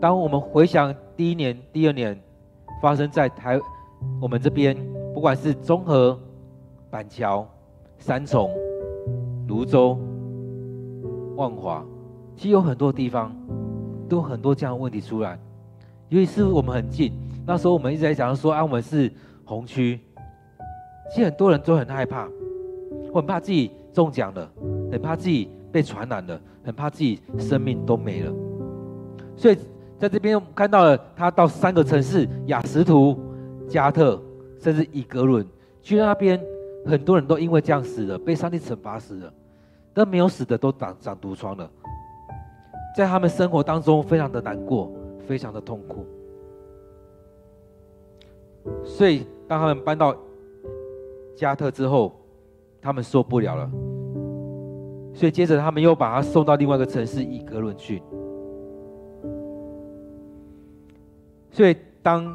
[0.00, 2.20] 当我们回想第一年、第二年
[2.80, 3.60] 发生在台
[4.20, 4.76] 我们这边。
[5.14, 6.18] 不管是中和、
[6.90, 7.46] 板桥、
[7.98, 8.50] 三重、
[9.46, 9.98] 芦洲、
[11.36, 11.84] 万华，
[12.34, 13.30] 其实有很多地方
[14.12, 15.38] 都很多这样的问题出来。
[16.10, 17.10] 尤其是我们很近，
[17.46, 19.10] 那时候我们一直在讲说，啊，我们是
[19.42, 19.98] 红区，
[21.10, 22.28] 其实很多人都很害怕，
[23.10, 24.52] 我很怕自己中奖了，
[24.90, 28.30] 很怕自己被传染了，很怕自己生命都没了。
[29.34, 29.56] 所以
[29.98, 33.18] 在这边看到了他到三个城市：雅实图、
[33.66, 34.20] 加特。
[34.60, 35.44] 甚至以格伦
[35.82, 36.40] 去那边，
[36.86, 39.32] 很多人都因为这样死了，被上帝惩罚死了。
[39.92, 41.68] 但没有死的都长长毒疮了。
[42.94, 44.92] 在他们生活当中非常的难过，
[45.26, 46.06] 非常的痛苦。
[48.84, 50.14] 所以当他们搬到
[51.34, 52.14] 加特之后，
[52.80, 53.70] 他们受不了了，
[55.14, 58.02] 所以接着他们又把他送到另外一个城市以革伦去。
[61.50, 62.26] 所以当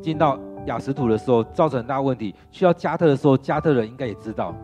[0.00, 2.34] 进到亚实突的时候，造成很大问题。
[2.50, 4.54] 去到加特的时候，加特人应该也知道。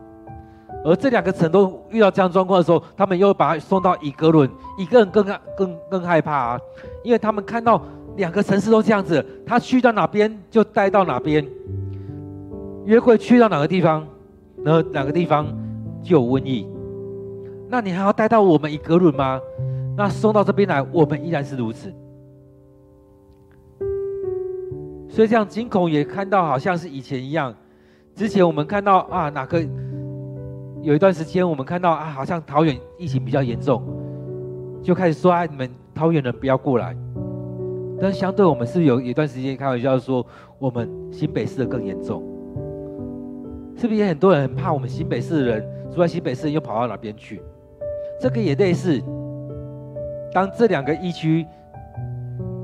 [0.84, 5.24] 而这两个城都遇到这样状况的时候，他们又把他送到以革伦，一个人更
[5.56, 6.60] 更更害怕啊，
[7.04, 7.80] 因为他们看到
[8.16, 11.46] 两个城市都这样子，他去到哪边就带到哪边。
[12.84, 14.04] 约会去到哪个地方，
[14.56, 15.46] 那哪个地方
[16.02, 16.66] 就有瘟疫。
[17.68, 19.40] 那你还要带到我们以革伦吗？
[19.96, 21.92] 那送到这边来，我们依然是如此。
[25.08, 27.54] 所以这样惊恐也看到，好像是以前一样。
[28.16, 29.62] 之前我们看到啊，哪个
[30.82, 33.80] 有一段时间，我们看到啊，好像桃园疫情比较严重，
[34.82, 36.96] 就开始说啊，你们桃园人不要过来。
[38.00, 40.26] 但相对我们是有一段时间开玩笑说，
[40.58, 42.20] 我们新北市的更严重。
[43.76, 47.40] 是不是也很多人很怕我们新北市的人住在新北市，又跑到哪边去？
[48.20, 49.00] 这个也类似。
[50.34, 51.46] 当这两个疫区。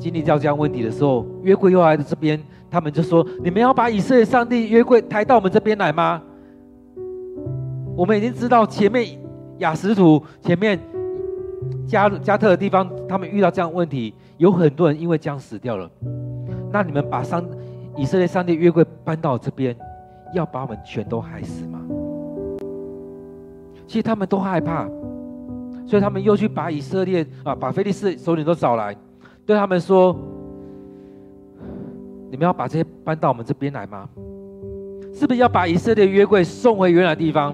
[0.00, 6.22] 经历到这样问题的时候，约柜又来到这边，他们就说：“你们要把以色列上帝约柜抬到我们这边来吗？”
[7.98, 9.18] 我们已经知道前面
[9.58, 10.78] 雅实突前面
[11.84, 15.90] 加加特的地方，他们遇到这样问题，有很多人因为这样死掉了。
[16.70, 17.44] 那你们把上
[17.96, 19.74] 以色列上帝约柜搬到这边，
[20.32, 21.80] 要把我们全都害死吗？
[23.88, 24.87] 其实他们都害怕，
[25.84, 28.96] 所以他们又去把以色列啊，把非利士首领都找来。
[29.44, 30.16] 对他们说
[32.30, 34.08] ：“你们要把这些搬到我们这边来吗？
[35.12, 37.52] 是不是要把以色列约柜送回原来的地方？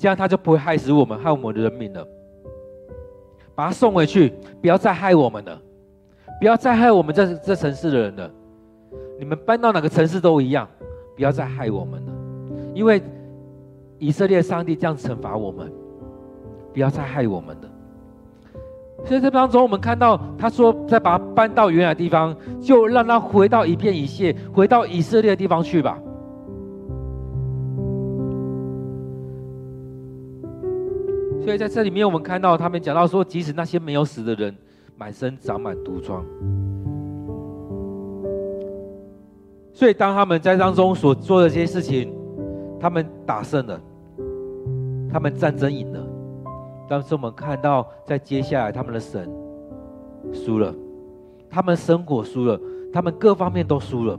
[0.00, 2.02] 这样他就不会害死我们，害我们的人民了。
[3.54, 4.32] 把他送回去，
[4.62, 5.60] 不要再害我们了，
[6.40, 8.30] 不要再害我们这这城市的人了。
[9.18, 10.66] 你们搬到哪个城市都一样，
[11.14, 12.12] 不要再害我们了，
[12.72, 13.02] 因为
[13.98, 15.70] 以色列上帝这样惩罚我们，
[16.72, 17.68] 不要再害我们了。”
[19.04, 25.98] 所以这当中，我们看到他说，再把他搬到原来的地方，就让他回到一片以谢，回到以色列的地方去吧。
[31.50, 34.56] 所以在这里面，我们看到他们讲到说，即使那些没有死的人，
[34.96, 36.24] 满身长满毒疮。
[39.72, 42.14] 所以当他们在当中所做的这些事情，
[42.78, 43.80] 他们打胜了，
[45.12, 46.00] 他们战争赢了。
[46.88, 49.28] 但是我们看到，在接下来他们的神
[50.32, 50.72] 输了，
[51.50, 52.60] 他们生活输了，
[52.92, 54.16] 他们各方面都输了。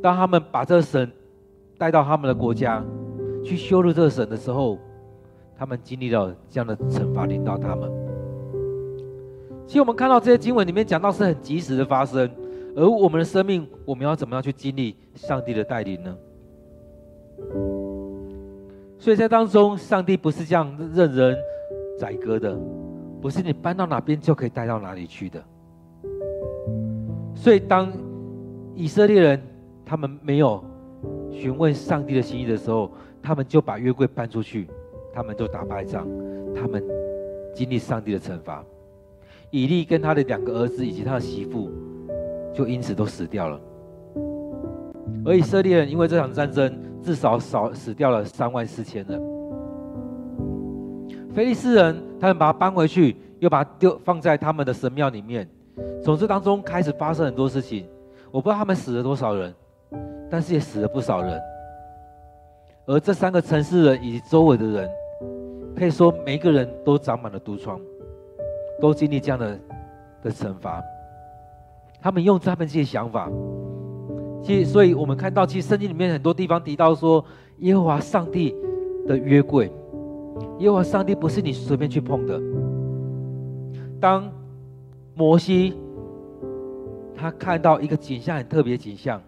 [0.00, 1.10] 当他们把这个神
[1.76, 2.80] 带到他们的国家
[3.42, 4.78] 去羞辱这个神的时候，
[5.56, 7.90] 他们经历了这样的惩罚临到他们。
[9.66, 12.30] 其实我们看到这些经文里面讲到是很及时的发生，
[12.76, 16.16] 而我们的生命，我们要怎么样去经历上帝的带领呢？
[18.98, 21.36] 所以在当中，上帝不是这样任人
[21.98, 22.58] 宰割的，
[23.20, 25.42] 不是你搬到哪边就可以带到哪里去的。
[27.34, 27.92] 所以当
[28.74, 29.42] 以色列人
[29.84, 30.62] 他们没有
[31.30, 32.90] 询问上帝的心意的时候，
[33.22, 34.68] 他们就把约柜搬出去，
[35.14, 36.08] 他们就打败仗，
[36.54, 36.82] 他们
[37.54, 38.64] 经历上帝的惩罚。
[39.50, 41.70] 以利跟他的两个儿子以及他的媳妇，
[42.52, 43.60] 就因此都死掉了。
[45.24, 49.22] 而以色列人因为这场战争，至少少死掉了三万四千人。
[51.32, 55.48] 非利士人，他们把他搬回去，又把他丢放在他们的神庙里面。
[56.02, 57.86] 从这当中开始发生很多事情，
[58.30, 59.54] 我不知道他们死了多少人，
[60.30, 61.40] 但是也死了不少人。
[62.86, 64.90] 而这三个城市人以及周围的人，
[65.76, 67.80] 可以说每一个人都长满了毒疮，
[68.80, 69.58] 都经历这样的
[70.22, 70.82] 的惩罚。
[72.00, 73.30] 他们用他们这些想法。
[74.42, 77.24] 其实，所以我们看到，其实圣经里面很多地方提到说，
[77.60, 78.54] 耶和华上帝
[79.06, 79.72] 的约柜，
[80.58, 82.38] 耶和华上帝不是你随便去碰的。
[83.98, 84.30] 当
[85.14, 85.72] 摩西
[87.16, 89.18] 他看到一个景象，很特别景象，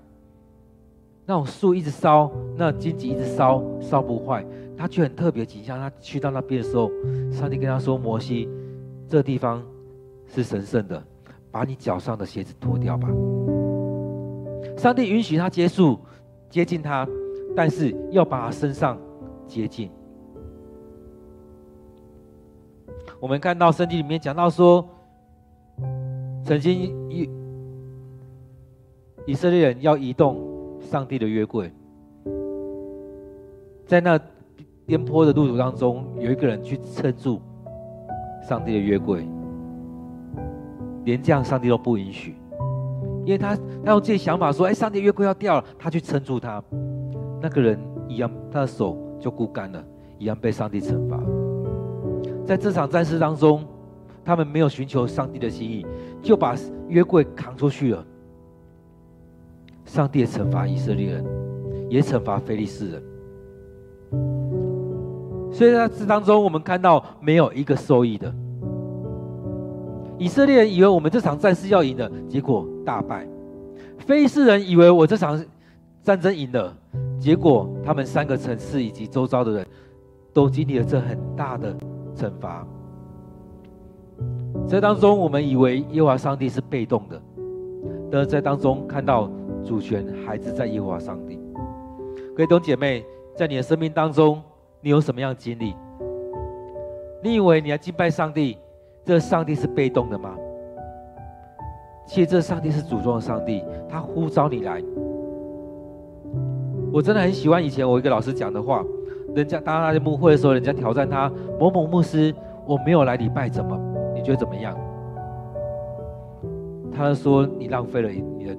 [1.25, 4.45] 那种树一直烧，那荆棘一直烧，烧不坏，
[4.77, 5.79] 他却很特别的景象。
[5.79, 6.91] 他去到那边的时候，
[7.33, 8.49] 上帝跟他说：“摩西，
[9.09, 9.62] 这地方
[10.27, 11.03] 是神圣的，
[11.51, 13.09] 把你脚上的鞋子脱掉吧。”
[14.77, 15.99] 上帝允许他接触、
[16.51, 17.09] 接近他，
[17.55, 18.99] 但是要把他身上
[19.47, 19.91] 接近。
[23.19, 24.87] 我们看到圣经里面讲到说，
[26.45, 27.31] 曾经以
[29.27, 31.73] 以色列人要移动上帝的约柜，
[33.87, 34.21] 在那
[34.87, 37.40] 颠簸的路途当中，有一个人去撑住
[38.49, 39.27] 上帝的约柜，
[41.05, 42.37] 连这样上帝都不允许，
[43.25, 46.62] 因为他他用自己想法说：“哎，上帝约柜要掉了。”他去撑住他，
[47.42, 47.77] 那个人
[48.09, 49.85] 一样，他的手就枯干了，
[50.20, 51.20] 一样被上帝惩罚。
[52.44, 53.64] 在这场战事当中，
[54.25, 55.85] 他们没有寻求上帝的心意，
[56.22, 56.55] 就把
[56.87, 58.07] 约柜扛出去了。
[59.85, 61.25] 上帝也惩罚以色列人，
[61.88, 63.03] 也惩罚非利士人。
[65.57, 68.31] 所以在这当中，我们看到没有一个受益的。
[70.19, 73.27] 以色列人以为我们这场战事要赢了，结果大败；
[73.97, 75.42] 非利士人以为我这场
[76.03, 76.77] 战争赢了，
[77.19, 79.66] 结果他们三个城市以及周遭的人
[80.31, 81.75] 都经历了这很大的
[82.14, 82.66] 惩罚。
[84.69, 87.19] 在当中，我们以为耶和华上帝是被动的，
[88.11, 89.31] 但是在当中看到
[89.64, 91.40] 主权还是在耶和华上帝。
[92.37, 93.03] 各位弟兄姐妹，
[93.35, 94.42] 在你的生命当中，
[94.87, 95.75] 你有什么样的经历？
[97.20, 98.57] 你以为你要敬拜上帝，
[99.05, 100.33] 这上帝是被动的吗？
[102.07, 104.81] 其实这上帝是主动的上帝，他呼召你来。
[106.92, 108.85] 我真的很喜欢以前我一个老师讲的话，
[109.35, 112.33] 人家当他在牧会的时候，人家挑战他某某牧师，
[112.64, 113.77] 我没有来礼拜，怎么？
[114.14, 114.79] 你觉得怎么样？
[116.92, 118.55] 他说你浪费了你的，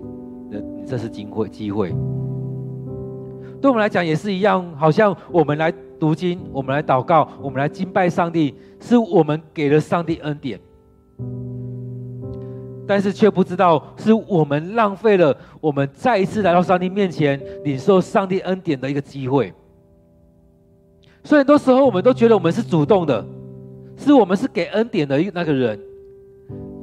[0.50, 1.96] 你，你这是机会机会。
[3.62, 10.60] 对我们来讲也是一样，好像我们来读经，我们来祷告，我们来敬拜上帝，是我们给了上帝恩典，
[12.88, 19.54] 但是却不知道是我们浪费了我们再一次来到上帝面前领受上帝恩典的一个机会。
[21.24, 23.26] 所以很多时候我们都觉得我们是主动的，
[23.98, 25.80] 是我们是给恩典的那个人，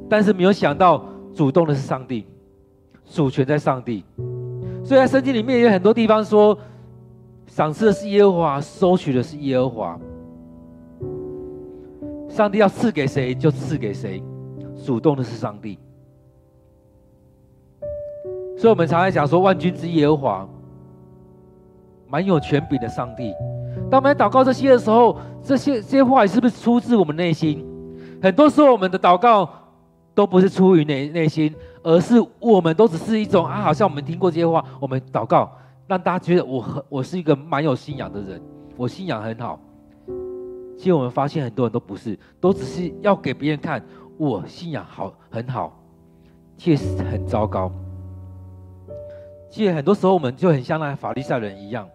[0.07, 2.25] 但是没有想到主动的是上帝，
[3.05, 4.03] 主权在上帝。
[4.83, 6.55] 所以在圣经里面有很多地方说，
[7.55, 9.97] 赏赐的是耶和华，收取的是耶和华。
[12.27, 14.21] 上帝要赐给谁就赐给谁，
[14.85, 15.79] 主动的是上帝。
[18.57, 20.49] 所以我们常常讲说，万军之耶和华，
[22.09, 23.33] 蛮有权柄的上帝。
[23.89, 27.65] 当我们祷告这些的时候，这些这些话语是不是出自我们内心？
[28.21, 29.49] 很多时候我们的祷告
[30.13, 31.55] 都不是出于内内心。
[31.83, 35.49] 而是我们都只是一种啊，好像我们听过这些话，我们祷告，
[35.87, 38.41] 让大家觉得我很我是一个蛮有信仰的人，
[38.75, 39.59] 我信仰很好。
[40.77, 43.83] 其实我们发现很多人都不是，都只是要给别人看
[44.17, 45.77] 我信仰好很好，
[46.57, 47.71] 确实很糟糕。
[49.49, 51.87] 其实很多时候我们就很像那法利赛人一样，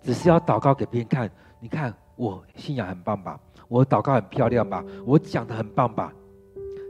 [0.00, 3.38] 只是要祷告给别人看，你看我信仰很棒吧，
[3.68, 6.12] 我祷告很漂亮吧，我讲得很棒吧，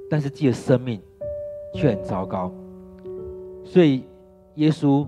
[0.09, 1.01] 但是自己的生命。
[1.77, 2.53] 却很糟糕，
[3.65, 4.05] 所以
[4.55, 5.05] 耶稣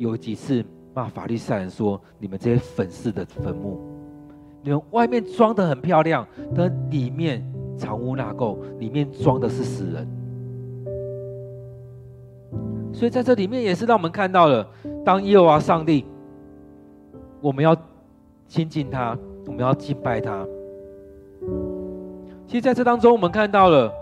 [0.00, 3.78] 有几次骂法利赛人说：“你们这些粉饰的坟墓，
[4.62, 7.44] 你们外面装得很漂亮，但里面
[7.76, 10.08] 藏污纳垢，里面装的是死人。”
[12.94, 14.66] 所以在这里面也是让我们看到了，
[15.04, 16.06] 当耶和华上帝，
[17.42, 17.76] 我们要
[18.48, 20.46] 亲近他，我们要敬拜他。
[22.46, 23.92] 其实在这当中，我们看到了。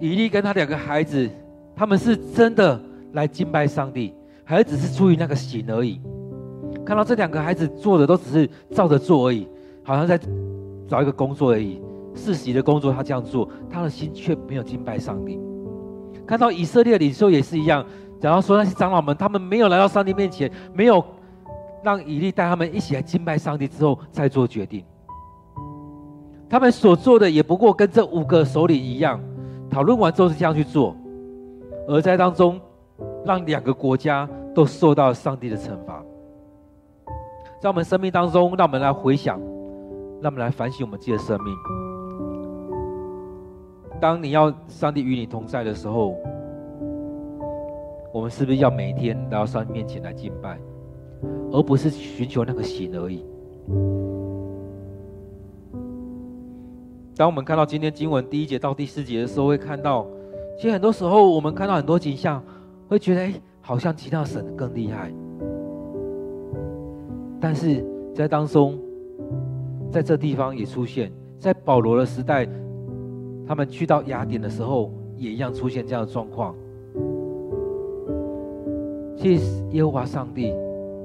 [0.00, 1.30] 以利跟他两个孩子，
[1.74, 2.78] 他们是真的
[3.12, 4.12] 来敬拜上帝，
[4.44, 6.00] 还是只是出于那个形而已？
[6.84, 9.48] 看到这两个孩子做的都只是照着做而已，
[9.82, 10.18] 好像在
[10.86, 11.80] 找一个工作而已，
[12.14, 15.40] 世袭的工作他这样做，他的心却没有敬拜上帝。
[16.26, 17.84] 看到以色列领袖也是一样，
[18.20, 21.02] 假如说那些长老们，他们没有来到上帝面前，没有
[21.82, 24.84] 让以利带他们一起来敬拜上帝之后再做决定，
[26.48, 29.18] 他们所做的也不过跟这五个首领一样。
[29.70, 30.94] 讨论完之后是这样去做，
[31.88, 32.60] 而在当中，
[33.24, 36.02] 让两个国家都受到上帝的惩罚。
[37.60, 39.40] 在我们生命当中，让我们来回想，
[40.20, 41.54] 让我们来反省我们自己的生命。
[44.00, 46.14] 当你要上帝与你同在的时候，
[48.12, 50.58] 我们是不是要每一天来到上帝面前来敬拜，
[51.52, 53.24] 而不是寻求那个形而已？
[57.16, 60.06] 当我们看到今天经文第一节到第四节的时候，会看到，
[60.58, 62.42] 其实很多时候我们看到很多景象，
[62.94, 63.28] 会觉得，
[63.60, 65.12] 好像其他神更厉害。
[67.40, 67.84] 但是
[68.14, 68.78] 在当中，
[69.90, 72.48] 在这地方也出现，在保罗的时代，
[73.44, 76.54] 他们去到雅典的时候，也一样出现这样的状况。
[79.16, 80.52] 其实耶和华上帝，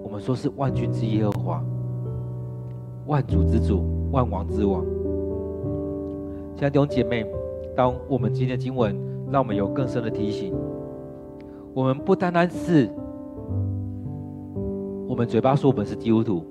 [0.04, 1.66] 我们说是万军之耶和华，
[3.08, 4.86] 万主之主，万王之王。
[6.56, 7.26] 亲爱的弟兄姐妹，
[7.76, 8.96] 当我们今天的经文
[9.32, 10.54] 让我们有更深的提醒，
[11.74, 12.90] 我们不单单是
[15.08, 16.46] 我们嘴巴说我们是基督徒，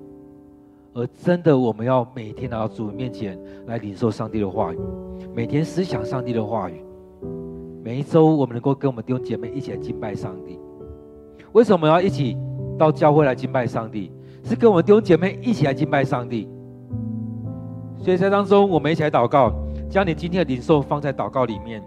[0.94, 4.78] 而真的我们要每天来到主面前来领受上帝的话语，
[5.34, 6.84] 每天思想上帝的话语，
[7.82, 10.58] 每一周我们能够跟我们弟兄姐妹一起来敬拜上帝。
[11.52, 12.36] 为什么要一起
[12.78, 14.12] 到教会来敬拜上帝？
[14.44, 16.48] 是跟我们弟兄姐妹一起来敬拜上帝。
[17.98, 19.52] 所以在当中，我们一起来祷告，
[19.90, 21.82] 将你今天的领受放在祷告里面。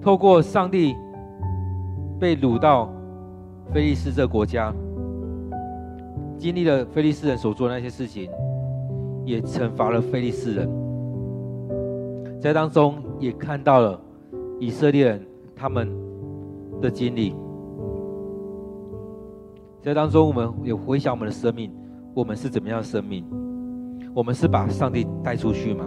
[0.00, 0.94] 透过上帝
[2.18, 2.90] 被掳到
[3.72, 4.74] 非利士这个国家，
[6.36, 8.30] 经历了非利士人所做的那些事情，
[9.24, 10.68] 也惩罚了非利士人。
[12.40, 14.00] 在当中也看到了
[14.58, 15.88] 以色列人他们
[16.80, 17.34] 的经历。
[19.80, 21.72] 在当中，我们也回想我们的生命，
[22.14, 23.24] 我们是怎么样的生命？
[24.12, 25.84] 我们是把上帝带出去吗？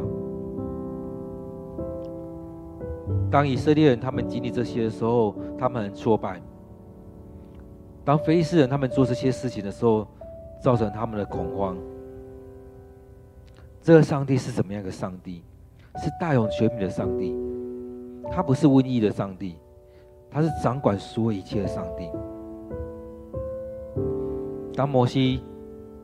[3.32, 6.36] 当以色列人他们经历这些的时候，他们很挫败；
[8.04, 10.06] 当非利士人他们做这些事情的时候，
[10.62, 11.78] 造成他们的恐慌。
[13.82, 15.44] 这个上帝是什么样一个上帝？
[16.04, 17.36] 是大有权柄的上帝，
[18.32, 19.56] 他不是瘟疫的上帝，
[20.30, 22.10] 他是掌管所有一切的上帝。
[24.74, 25.42] 当摩西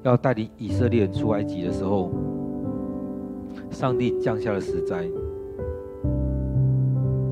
[0.03, 2.11] 要带领以色列人出埃及的时候，
[3.69, 5.07] 上帝降下了十灾，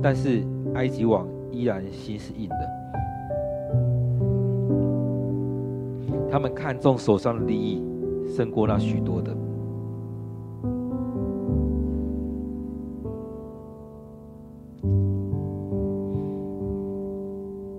[0.02, 0.43] 但是
[0.76, 2.56] 埃及王依然心是硬的。
[6.30, 7.82] 他们看重手上的利益，
[8.28, 9.36] 胜过那许多的。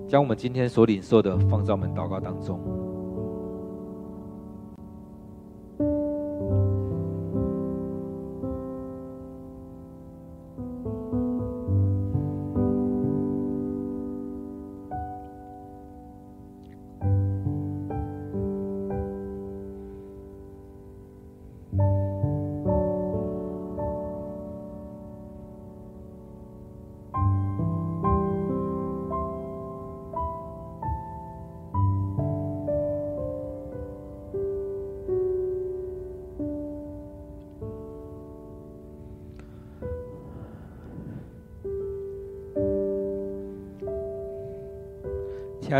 [0.08, 2.58] 将我们今天所领受的放在我们祷告当中。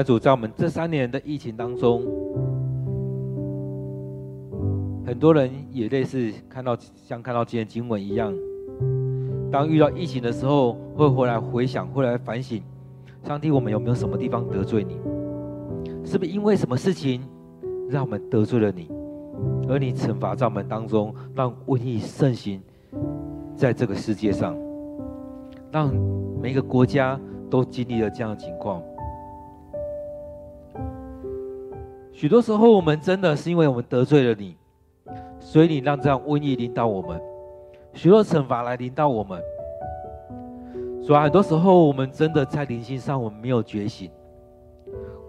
[0.02, 2.02] 在我们这三年的疫情当中，
[5.06, 8.34] 很多人也类似看到像看到今天经文一样，
[9.50, 12.60] 当遇到疫情的时候，会回来回想，会来反省，
[13.22, 14.98] 上帝，我们有没有什么地方得罪你？
[16.04, 17.22] 是不是因为什么事情
[17.88, 18.88] 让我们得罪了你，
[19.68, 22.60] 而你惩罚在我们当中，让瘟疫盛行
[23.54, 24.56] 在这个世界上，
[25.70, 25.94] 让
[26.42, 27.18] 每个国家
[27.48, 28.82] 都经历了这样的情况？
[32.16, 34.56] 许多时候，我们真的是因为我们得罪了你，
[35.38, 37.20] 所以你让这样瘟疫临到我们，
[37.92, 39.38] 许多惩罚来临到我们。
[41.02, 44.10] 所以很多时候，我们真的在灵性上，我们没有觉醒，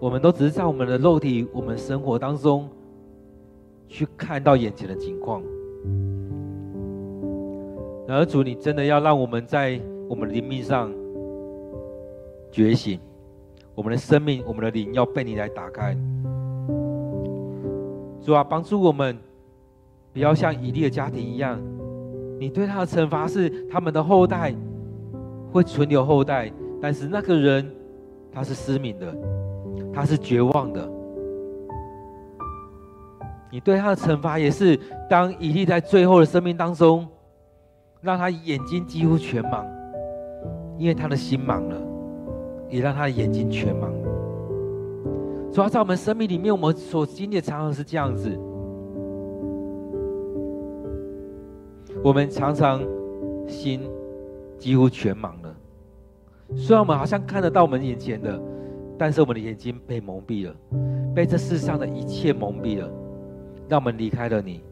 [0.00, 2.66] 我们都只是在我们的肉体、我们生活当中
[3.86, 5.42] 去看到眼前的情况。
[8.06, 9.78] 然而，主，你真的要让我们在
[10.08, 10.90] 我们的灵命上
[12.50, 12.98] 觉醒，
[13.74, 15.94] 我们的生命、我们的灵要被你来打开。
[18.28, 19.16] 主啊，帮助我们，
[20.12, 21.58] 不要像以利的家庭一样，
[22.38, 24.54] 你对他的惩罚是他们的后代
[25.50, 27.66] 会存留后代，但是那个人
[28.30, 29.16] 他是失明的，
[29.94, 30.86] 他是绝望的。
[33.50, 37.08] 你对他的惩罚也是，当以利在最后的生命当中，
[38.02, 39.64] 让他眼睛几乎全盲，
[40.76, 41.80] 因为他的心盲了，
[42.68, 43.88] 也让他的眼睛全盲。
[45.52, 48.30] 主要在我们生命里面，我们所经历的常常是这样子。
[52.04, 52.80] 我们常常
[53.46, 53.80] 心
[54.56, 55.56] 几乎全盲了，
[56.54, 58.40] 虽然我们好像看得到我们眼前的，
[58.96, 60.54] 但是我们的眼睛被蒙蔽了，
[61.14, 62.88] 被这世上的一切蒙蔽了，
[63.68, 64.62] 让我们离开了你。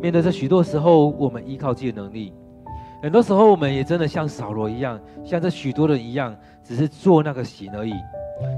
[0.00, 2.32] 面对这许多时候，我们依靠自己的能力，
[3.04, 7.92] 很多时候我们也真的像扫罗一样，像这许多人一样，只是做那个形而已。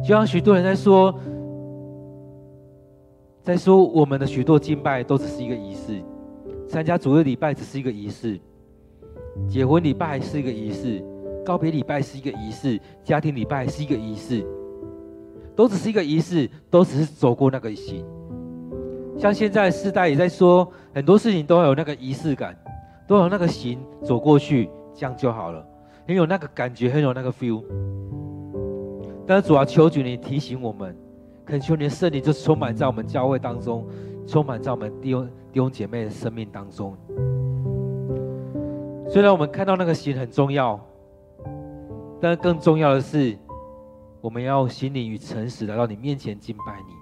[0.05, 1.12] 就像许多人在说，
[3.42, 6.01] 在说我们的许多敬拜都只是一个仪式，
[6.68, 8.38] 参加主日礼拜只是一个仪式，
[9.49, 11.03] 结婚礼拜是一个仪式，
[11.44, 14.47] 告别礼拜是一个仪式，家庭礼拜是一个仪式，
[15.57, 18.07] 都只是一个仪式，都只是走过那个形。
[19.18, 22.57] 像现在世代也在说，很多事情都有那个仪式感，
[23.07, 25.66] 都有那个行走过去，这样就好了，
[26.07, 27.62] 很有那个感觉，很有那个 feel。
[29.26, 30.96] 但是主啊，求主你提醒我们，
[31.44, 33.86] 恳求你的圣灵就充满在我们教会当中，
[34.26, 36.96] 充满在我们弟兄弟兄姐妹的生命当中。
[39.09, 40.80] 虽然我们看到那个行很重要，
[42.20, 43.38] 但更重要的是，
[44.20, 46.92] 我们要用心灵与诚实来到你面前敬拜你。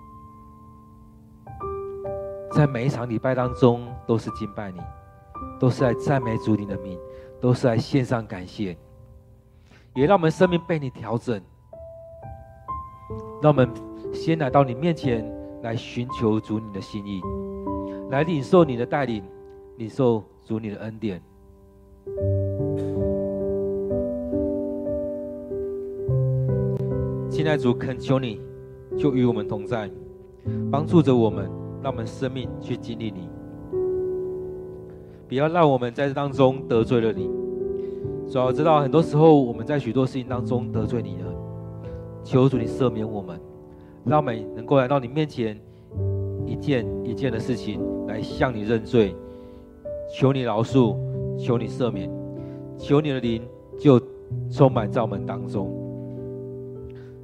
[2.53, 4.79] 在每一场礼拜当中，都是敬拜你，
[5.59, 6.99] 都是来赞美主你的名，
[7.41, 8.77] 都是来献上感谢，
[9.95, 11.41] 也让我们生命被你调整。
[13.43, 13.69] 让我们
[14.13, 15.25] 先来到你面前，
[15.63, 17.21] 来寻求主你的心意，
[18.11, 19.23] 来领受你的带领，
[19.77, 21.21] 领受主你的恩典。
[27.29, 28.41] 亲爱的主，恳求你，
[28.97, 29.91] 就与我们同在，
[30.71, 31.51] 帮助着我们，
[31.83, 33.29] 让我们生命去经历你。
[35.35, 37.29] 不要让我们在这当中得罪了你。
[38.31, 41.35] 主要知道，很多时候我们在许多事情当中得罪你了，
[42.23, 43.37] 求主你赦免我们，
[44.05, 45.61] 让我们能够来到你面前，
[46.47, 49.13] 一件一件的事情来向你认罪，
[50.09, 50.95] 求你饶恕，
[51.37, 52.09] 求你赦免，
[52.79, 53.43] 求你的灵
[53.77, 54.01] 就
[54.53, 55.69] 充满在我们当中。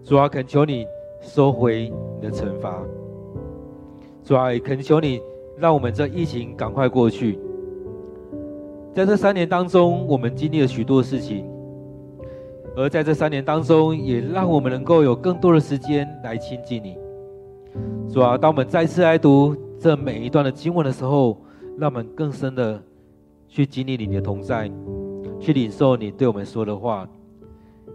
[0.02, 0.84] 主啊，恳求你
[1.20, 2.82] 收回你的惩罚。
[4.24, 5.20] 主啊，也恳求你
[5.56, 7.38] 让我们这疫情赶快过去。
[8.92, 11.48] 在这三年当中，我们经历了许多事情，
[12.76, 16.96] 而在这三年当中，也让我们能够有更多的时间来亲近你。
[18.12, 21.40] 主啊，当我们再次来读这每一段的经文的时候，
[21.78, 22.82] 让我们更深的
[23.48, 24.68] 去经历你的同在，
[25.38, 27.08] 去领受你对我们说的话。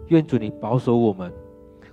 [0.08, 1.30] 愿主你保守我们。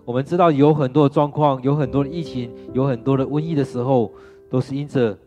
[0.05, 4.11] 我们知道有很多的状况，有很多的疫情，有很多的瘟疫的时候，
[4.49, 5.17] 都是因着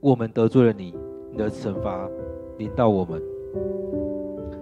[0.00, 0.94] 我们得罪了你，
[1.30, 2.06] 你的惩罚
[2.58, 3.22] 临到我们。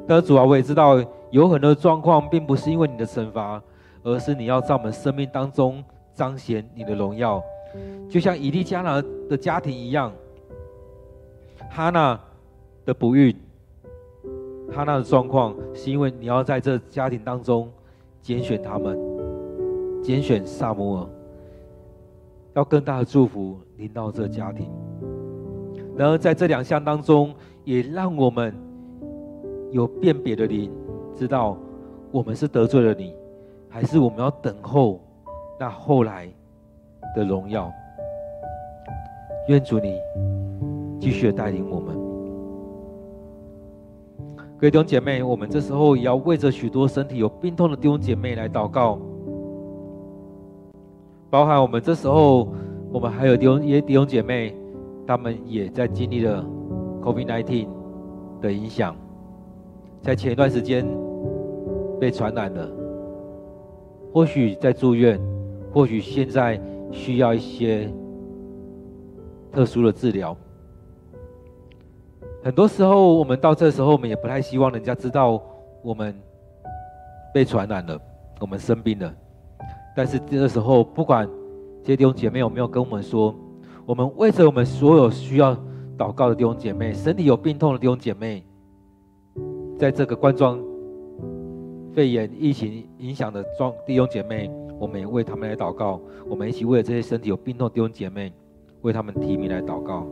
[0.06, 3.62] 但是主啊，我也知道有很多状况，并不是因为你的惩罚，
[4.02, 5.82] 而是你要在我们生命当中
[6.14, 7.42] 彰显你的荣耀。
[8.10, 10.12] 就像以利加拿的家庭一样，
[11.70, 12.18] 哈娜
[12.84, 13.34] 的不孕，
[14.70, 17.70] 哈娜的状况，是因为你要在这家庭当中
[18.20, 18.98] 拣选他们。
[20.02, 21.08] 拣选撒母耳，
[22.54, 24.68] 要更大的祝福临到这家庭。
[25.96, 27.34] 然而在这两项当中，
[27.64, 28.54] 也让我们
[29.70, 30.70] 有辨别的灵，
[31.14, 31.56] 知道
[32.10, 33.14] 我们是得罪了你，
[33.68, 35.00] 还是我们要等候
[35.60, 36.28] 那后来
[37.14, 37.70] 的荣耀。
[39.48, 39.98] 愿主你
[41.00, 41.96] 继续的带领我们，
[44.56, 48.98] 各位弟兄姐妹，我们这时候也要为着许多身体有病痛的弟兄姐妹来祷告。
[51.28, 52.52] 包含我们这时候，
[52.92, 54.54] 我们还有弟兄、也弟兄姐妹，
[55.06, 56.44] 他们也在经历了
[57.02, 57.68] COVID-19
[58.40, 58.96] 的影响，
[60.00, 60.86] 在前一段时间
[62.00, 62.68] 被传染了，
[64.12, 65.20] 或许在住院，
[65.72, 67.88] 或许现在需要一些
[69.50, 70.36] 特殊的治疗。
[72.44, 75.40] 很多时候，我们到这时候，我们也不太希望人家知道
[75.82, 76.14] 我们
[77.32, 78.00] 被传染了，
[78.40, 79.12] 我们生病了。
[79.94, 81.28] 但是这个时候，不管
[81.82, 83.34] 这些弟兄姐妹有没有跟我们说，
[83.84, 85.56] 我们为着我们所有需要
[85.98, 88.44] 祷告的弟兄姐妹，身体有病痛的弟兄姐妹，
[89.78, 90.58] 在这个冠状
[91.92, 96.00] 肺炎疫情影响的状弟兄姐妹，我们也为他们来祷告。
[96.28, 98.32] 我们一起为了这些身体有病痛的弟兄姐妹，
[98.82, 100.06] 为他们提名来祷告。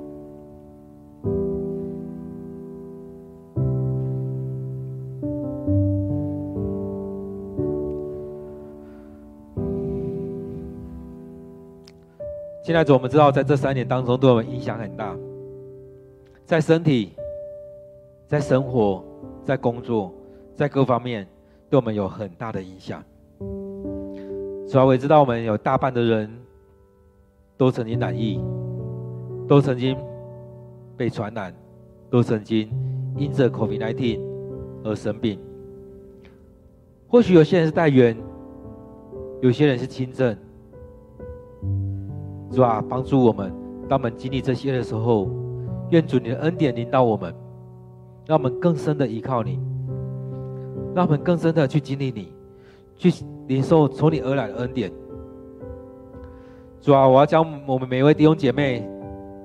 [12.73, 15.17] 现在，我们知道，在这三年当中，对我们影响很大，
[16.47, 17.11] 在身体、
[18.29, 19.05] 在生活、
[19.45, 20.15] 在工作、
[20.55, 21.27] 在各方面，
[21.69, 23.03] 对我们有很大的影响。
[24.69, 26.31] 主要我也知道，我们有大半的人
[27.57, 28.41] 都曾经染疫，
[29.49, 29.97] 都曾经
[30.97, 31.53] 被传染，
[32.09, 32.71] 都曾经
[33.17, 34.21] 因着 COVID-19
[34.85, 35.41] 而生病。
[37.09, 38.17] 或许有些人是带原，
[39.41, 40.39] 有些人是轻症。
[42.51, 43.53] 主啊，帮助我们，
[43.89, 45.29] 当我们经历这些的时候，
[45.91, 47.33] 愿主你的恩典临到我们，
[48.27, 49.61] 让我们更深的依靠你，
[50.95, 52.33] 让我们更深的去经历你，
[52.97, 54.91] 去领受从你而来的恩典。
[56.81, 58.89] 主啊，我要将我们每一位弟兄姐妹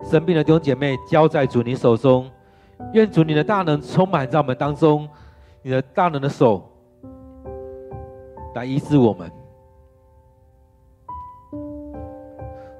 [0.04, 2.26] 生病的弟兄姐妹交在主你手中，
[2.94, 5.08] 愿主你的大能充满在我们当中，
[5.62, 6.64] 你的大能的手
[8.56, 9.30] 来医治我们。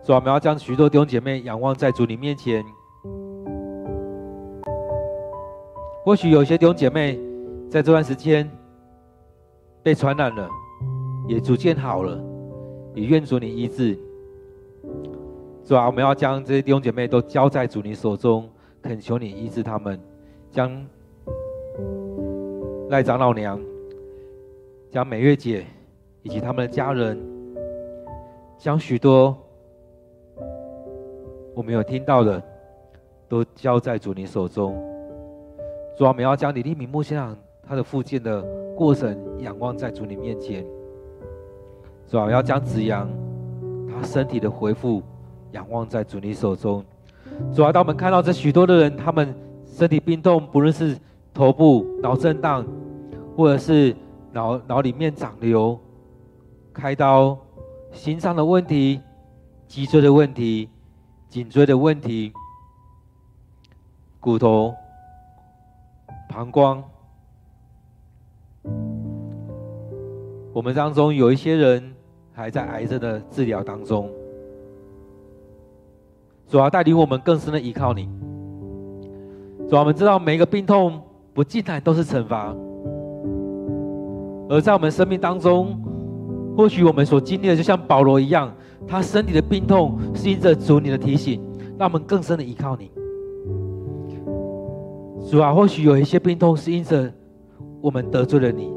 [0.06, 2.64] 主啊，我们要将许多弟兄姐妹仰望在主你面前。
[6.04, 7.20] 或许有些弟兄姐妹
[7.72, 8.48] 在这段时间
[9.82, 10.48] 被传染了，
[11.28, 12.24] 也逐渐好了，
[12.94, 13.98] 也愿主你医治。
[15.64, 18.48] 主啊，我们要将这些弟兄姐妹都交在主你手中，
[18.84, 20.00] 恳求你医治他们，
[20.52, 20.86] 将
[22.90, 23.60] 赖长老娘、
[24.92, 25.66] 将美月姐
[26.22, 27.20] 以及他们的家人，
[28.60, 29.36] 将许多
[31.56, 32.44] 我们有听到的，
[33.30, 34.76] 都交在主你手中。
[35.98, 37.36] 主啊，我们要将李立明牧师长
[37.66, 38.42] 他的复健的
[38.76, 40.66] 过程仰望在主你面前。
[42.10, 43.10] 主啊，要将子阳
[43.90, 45.02] 他身体的恢复
[45.54, 46.84] 仰望在主你手中。
[47.54, 49.34] 主啊，当我们看到这许多的人，他们
[49.66, 50.98] 身体病痛，不论是
[51.34, 52.66] 头部脑震荡，
[53.38, 53.96] 或者是
[54.34, 55.80] 脑脑里面长瘤、
[56.74, 57.38] 开刀、
[57.94, 59.00] 心脏的问题、
[59.70, 60.70] 脊椎的问题、
[61.36, 62.32] 颈椎的问题、
[64.22, 64.74] 骨头、
[66.30, 66.82] 膀胱，
[70.54, 71.92] 我们当中有一些人。
[72.38, 74.10] 还在癌症的治疗当中，
[76.50, 78.10] 主要带领我们更深的依靠你。
[79.70, 81.02] 主要我们知道每一个病痛
[81.34, 82.54] 不尽然都是惩罚，
[84.50, 85.82] 而在我们生命当中，
[86.58, 88.54] 或许我们所经历的就像保罗一样，
[88.88, 91.42] 他身体的病痛是因着主你的提醒，
[91.78, 92.92] 让我们更深的依靠你。
[95.30, 97.12] 主啊，或许有一些病痛是因着
[97.82, 98.72] 我们得罪了你。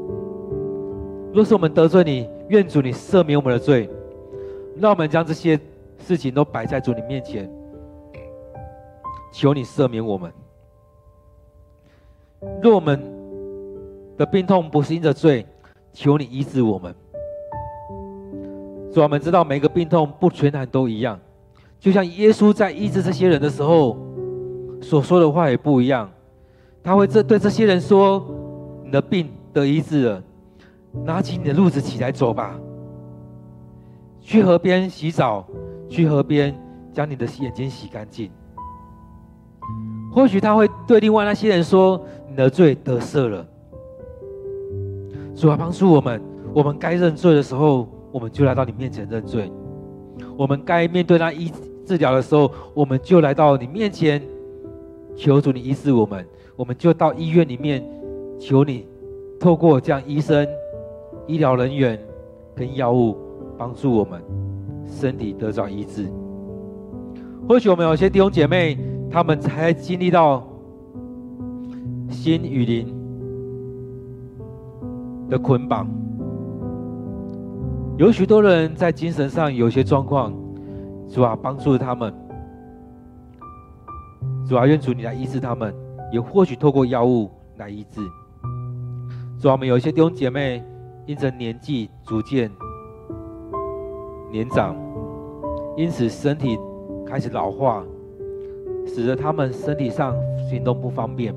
[1.31, 3.87] 若是我们得罪你，愿主你赦免我们的罪，
[4.77, 5.59] 让我们将这些
[5.99, 7.47] 事情都摆在主你面前，
[9.31, 10.31] 求你赦免我们。
[12.63, 12.99] 若我们
[14.17, 15.45] 的病痛不是因着罪，
[15.93, 16.95] 求你医治我们。
[18.91, 21.19] 主，我们知道每个病痛不全然都一样，
[21.79, 23.97] 就像耶稣在医治这些人的时候
[24.81, 26.09] 所说的话也不一样。
[26.83, 28.25] 他会这对这些人说
[28.83, 30.23] ：“你的病得医治了。”
[31.05, 32.59] 拿起你的褥子起来走吧，
[34.19, 35.45] 去河边洗澡，
[35.87, 36.59] 去河边
[36.91, 38.31] 将你的眼睛洗干净。
[40.11, 43.45] 或许他会对另外那些人说：“你的罪得赦了。”
[45.37, 46.19] 主啊，帮助我们，
[46.55, 49.51] 我们该认罪的时候，我们就来到你面前认罪；
[50.37, 51.51] 我们该面对那医
[51.85, 54.21] 治疗的时候，我们就来到你面前，
[55.15, 56.25] 求主你医治我们。
[56.55, 57.81] 我们就到医院里面，
[58.37, 58.85] 求你
[59.39, 60.47] 透过这样医生。
[61.25, 61.97] 医疗人员
[62.55, 63.15] 跟药物
[63.55, 64.19] 帮助我们
[64.87, 66.07] 身体得到医治。
[67.47, 68.77] 或许我们有些弟兄姐妹，
[69.11, 70.45] 他们才经历到
[72.09, 72.87] 心与灵
[75.29, 75.87] 的捆绑。
[77.99, 80.33] 有许多人在精神上有些状况，
[81.09, 82.13] 主啊，帮助他们。
[84.47, 85.75] 主啊，愿主你来医治他们，
[86.09, 87.99] 也或许透过药物来医治。
[89.37, 90.63] 主啊，我们有一些弟兄姐妹。
[91.05, 92.51] 因着年纪逐渐
[94.31, 94.75] 年长，
[95.75, 96.55] 因此身体
[97.03, 97.83] 开始老化，
[98.85, 100.15] 使得他们身体上
[100.47, 101.33] 行动不方便，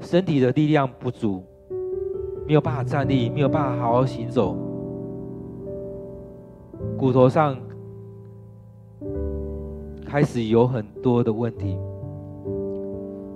[0.00, 1.44] 身体的力量不足，
[2.44, 4.56] 没有办法站立，没有办法好好行走，
[7.02, 7.58] 骨头上
[10.06, 11.76] 开始有很多的问题。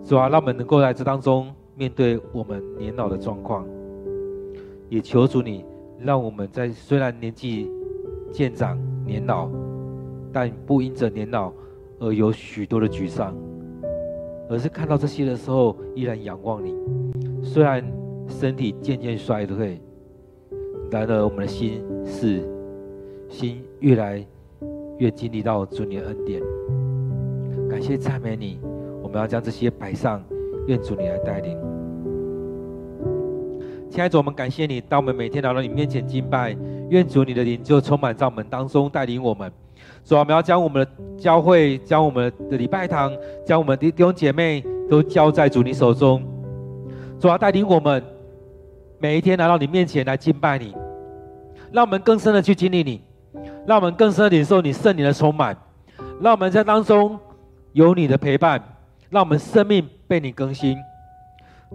[0.05, 3.67] 主啊，让我们能够在这当中面对我们年老的状况。
[4.89, 5.65] 也求主你，
[5.99, 7.69] 让我们在虽然年纪
[8.31, 9.51] 渐长、年老，
[10.33, 11.53] 但不因着年老
[11.99, 13.35] 而有许多的沮丧，
[14.49, 16.73] 而是看到这些的时候依然仰望你。
[17.43, 17.85] 虽然
[18.29, 19.83] 身体渐渐衰退，
[20.89, 22.49] 然而我们的心是
[23.29, 24.25] 心越来
[24.99, 26.43] 越经历到主你的恩典。
[27.69, 28.59] 感谢赞美你，
[29.03, 30.23] 我们要将这些摆上，
[30.67, 31.57] 愿主你来带领。
[33.91, 36.57] 亲爱的主，我们感谢你，当我们每天来到你面前敬拜，
[36.91, 39.51] 愿主你的灵就充满在我们当中，带领我们。
[40.05, 43.13] 主啊，我们要将我们的教会、将我们的礼拜堂、
[43.45, 46.23] 将我们的弟兄姐妹都交在主你手中。
[47.19, 48.03] 主啊，带领我们
[48.99, 50.75] 每一天来到你面前来敬拜你，
[51.73, 53.01] 让我们更深的去经历你，
[53.67, 55.57] 让我们更深的领受你圣灵的充满，
[56.21, 57.19] 让我们在当中
[57.73, 58.63] 有你的陪伴，
[59.11, 60.77] 让我们生命被你更新。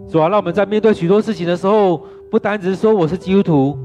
[0.08, 1.98] 主啊，让我们在面对许多事情的时候，
[2.30, 3.78] 不单只是说我是基督徒，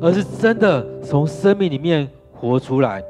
[0.00, 3.02] 而是真的从生命里面活出来。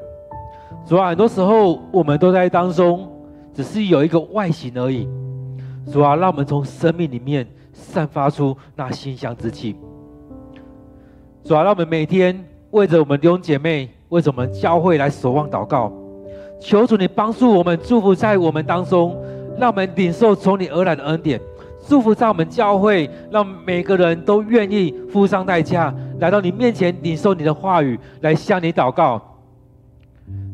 [0.87, 3.11] 主啊，很多时候我们都在当中，
[3.53, 5.05] 只是有一个外形而已。
[5.91, 9.75] 主啊，让我们从生命里面散发出那馨香之气。
[11.43, 15.91] 主啊，让我们每天为着我们弟兄姐妹，为什么教会来守望祷告，
[16.59, 19.15] 求主你帮助我们，祝福在我们当中，
[19.59, 21.39] 让我们领受从你而来的恩典。
[21.87, 29.21] 祝福在我们教会，让每个人都愿意付上代价来到你面前，领受你的话语，来向你祷告。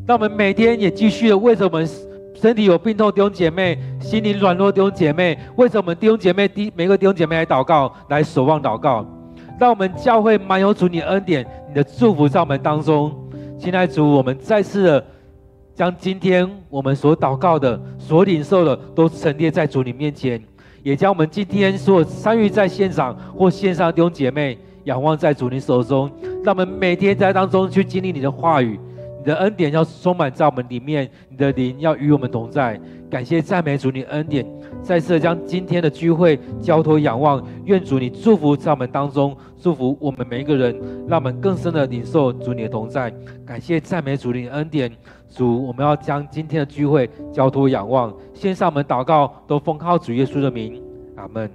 [0.05, 1.89] 让我们每天也继续的为着我们
[2.35, 9.05] 身体有病痛弟兄姐妹、心灵软弱弟兄姐妹，为着我们弟兄姐妹、弟每个弟兄姐妹来祷告，来守望祷告。
[9.57, 13.11] 让我们教会满有主你恩典、你的祝福在我们当中。
[13.57, 15.05] 亲爱的主，我们再次的
[15.73, 20.41] 将今天我们所祷告的、所领受的，都陈列在主你面前，
[20.83, 26.11] 也将我们今天所参与在现场或线上的弟兄姐妹，仰望在主你手中。
[26.43, 28.79] 让我们每天在当中去经历你的话语。
[29.19, 32.79] 你的恩典要充满在我们里面，你的灵要与我们同在。
[33.15, 34.45] 感谢赞美主，你恩典
[34.83, 43.09] 再次将今天的聚会交托仰望，愿主你祝福在我们当中，祝福我们每一个人，让我们更深的领受主你的同在。
[43.45, 44.91] 感谢赞美主，你恩典，
[45.29, 50.83] 主，我们要将今天的聚会交托仰望，献上我们祷告，都奉靠主耶稣的名，
[51.15, 51.49] 阿门。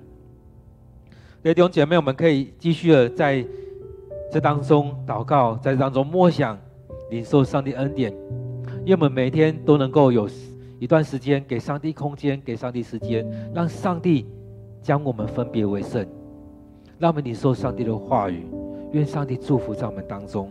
[1.42, 3.44] 弟兄姐妹，我们可以继续的在
[4.32, 6.58] 这当中祷告，在这当中默想。
[7.10, 8.14] 领受上帝恩典，
[8.86, 10.28] 愿我们每天都能够有
[10.80, 13.22] 一段时间给上帝空间，给上帝时间，
[13.54, 14.26] 让上帝
[14.80, 16.04] 将我们分别为圣，
[16.98, 18.46] 让我们领受上帝的话语。
[18.92, 20.50] 愿上帝祝福在我们当中。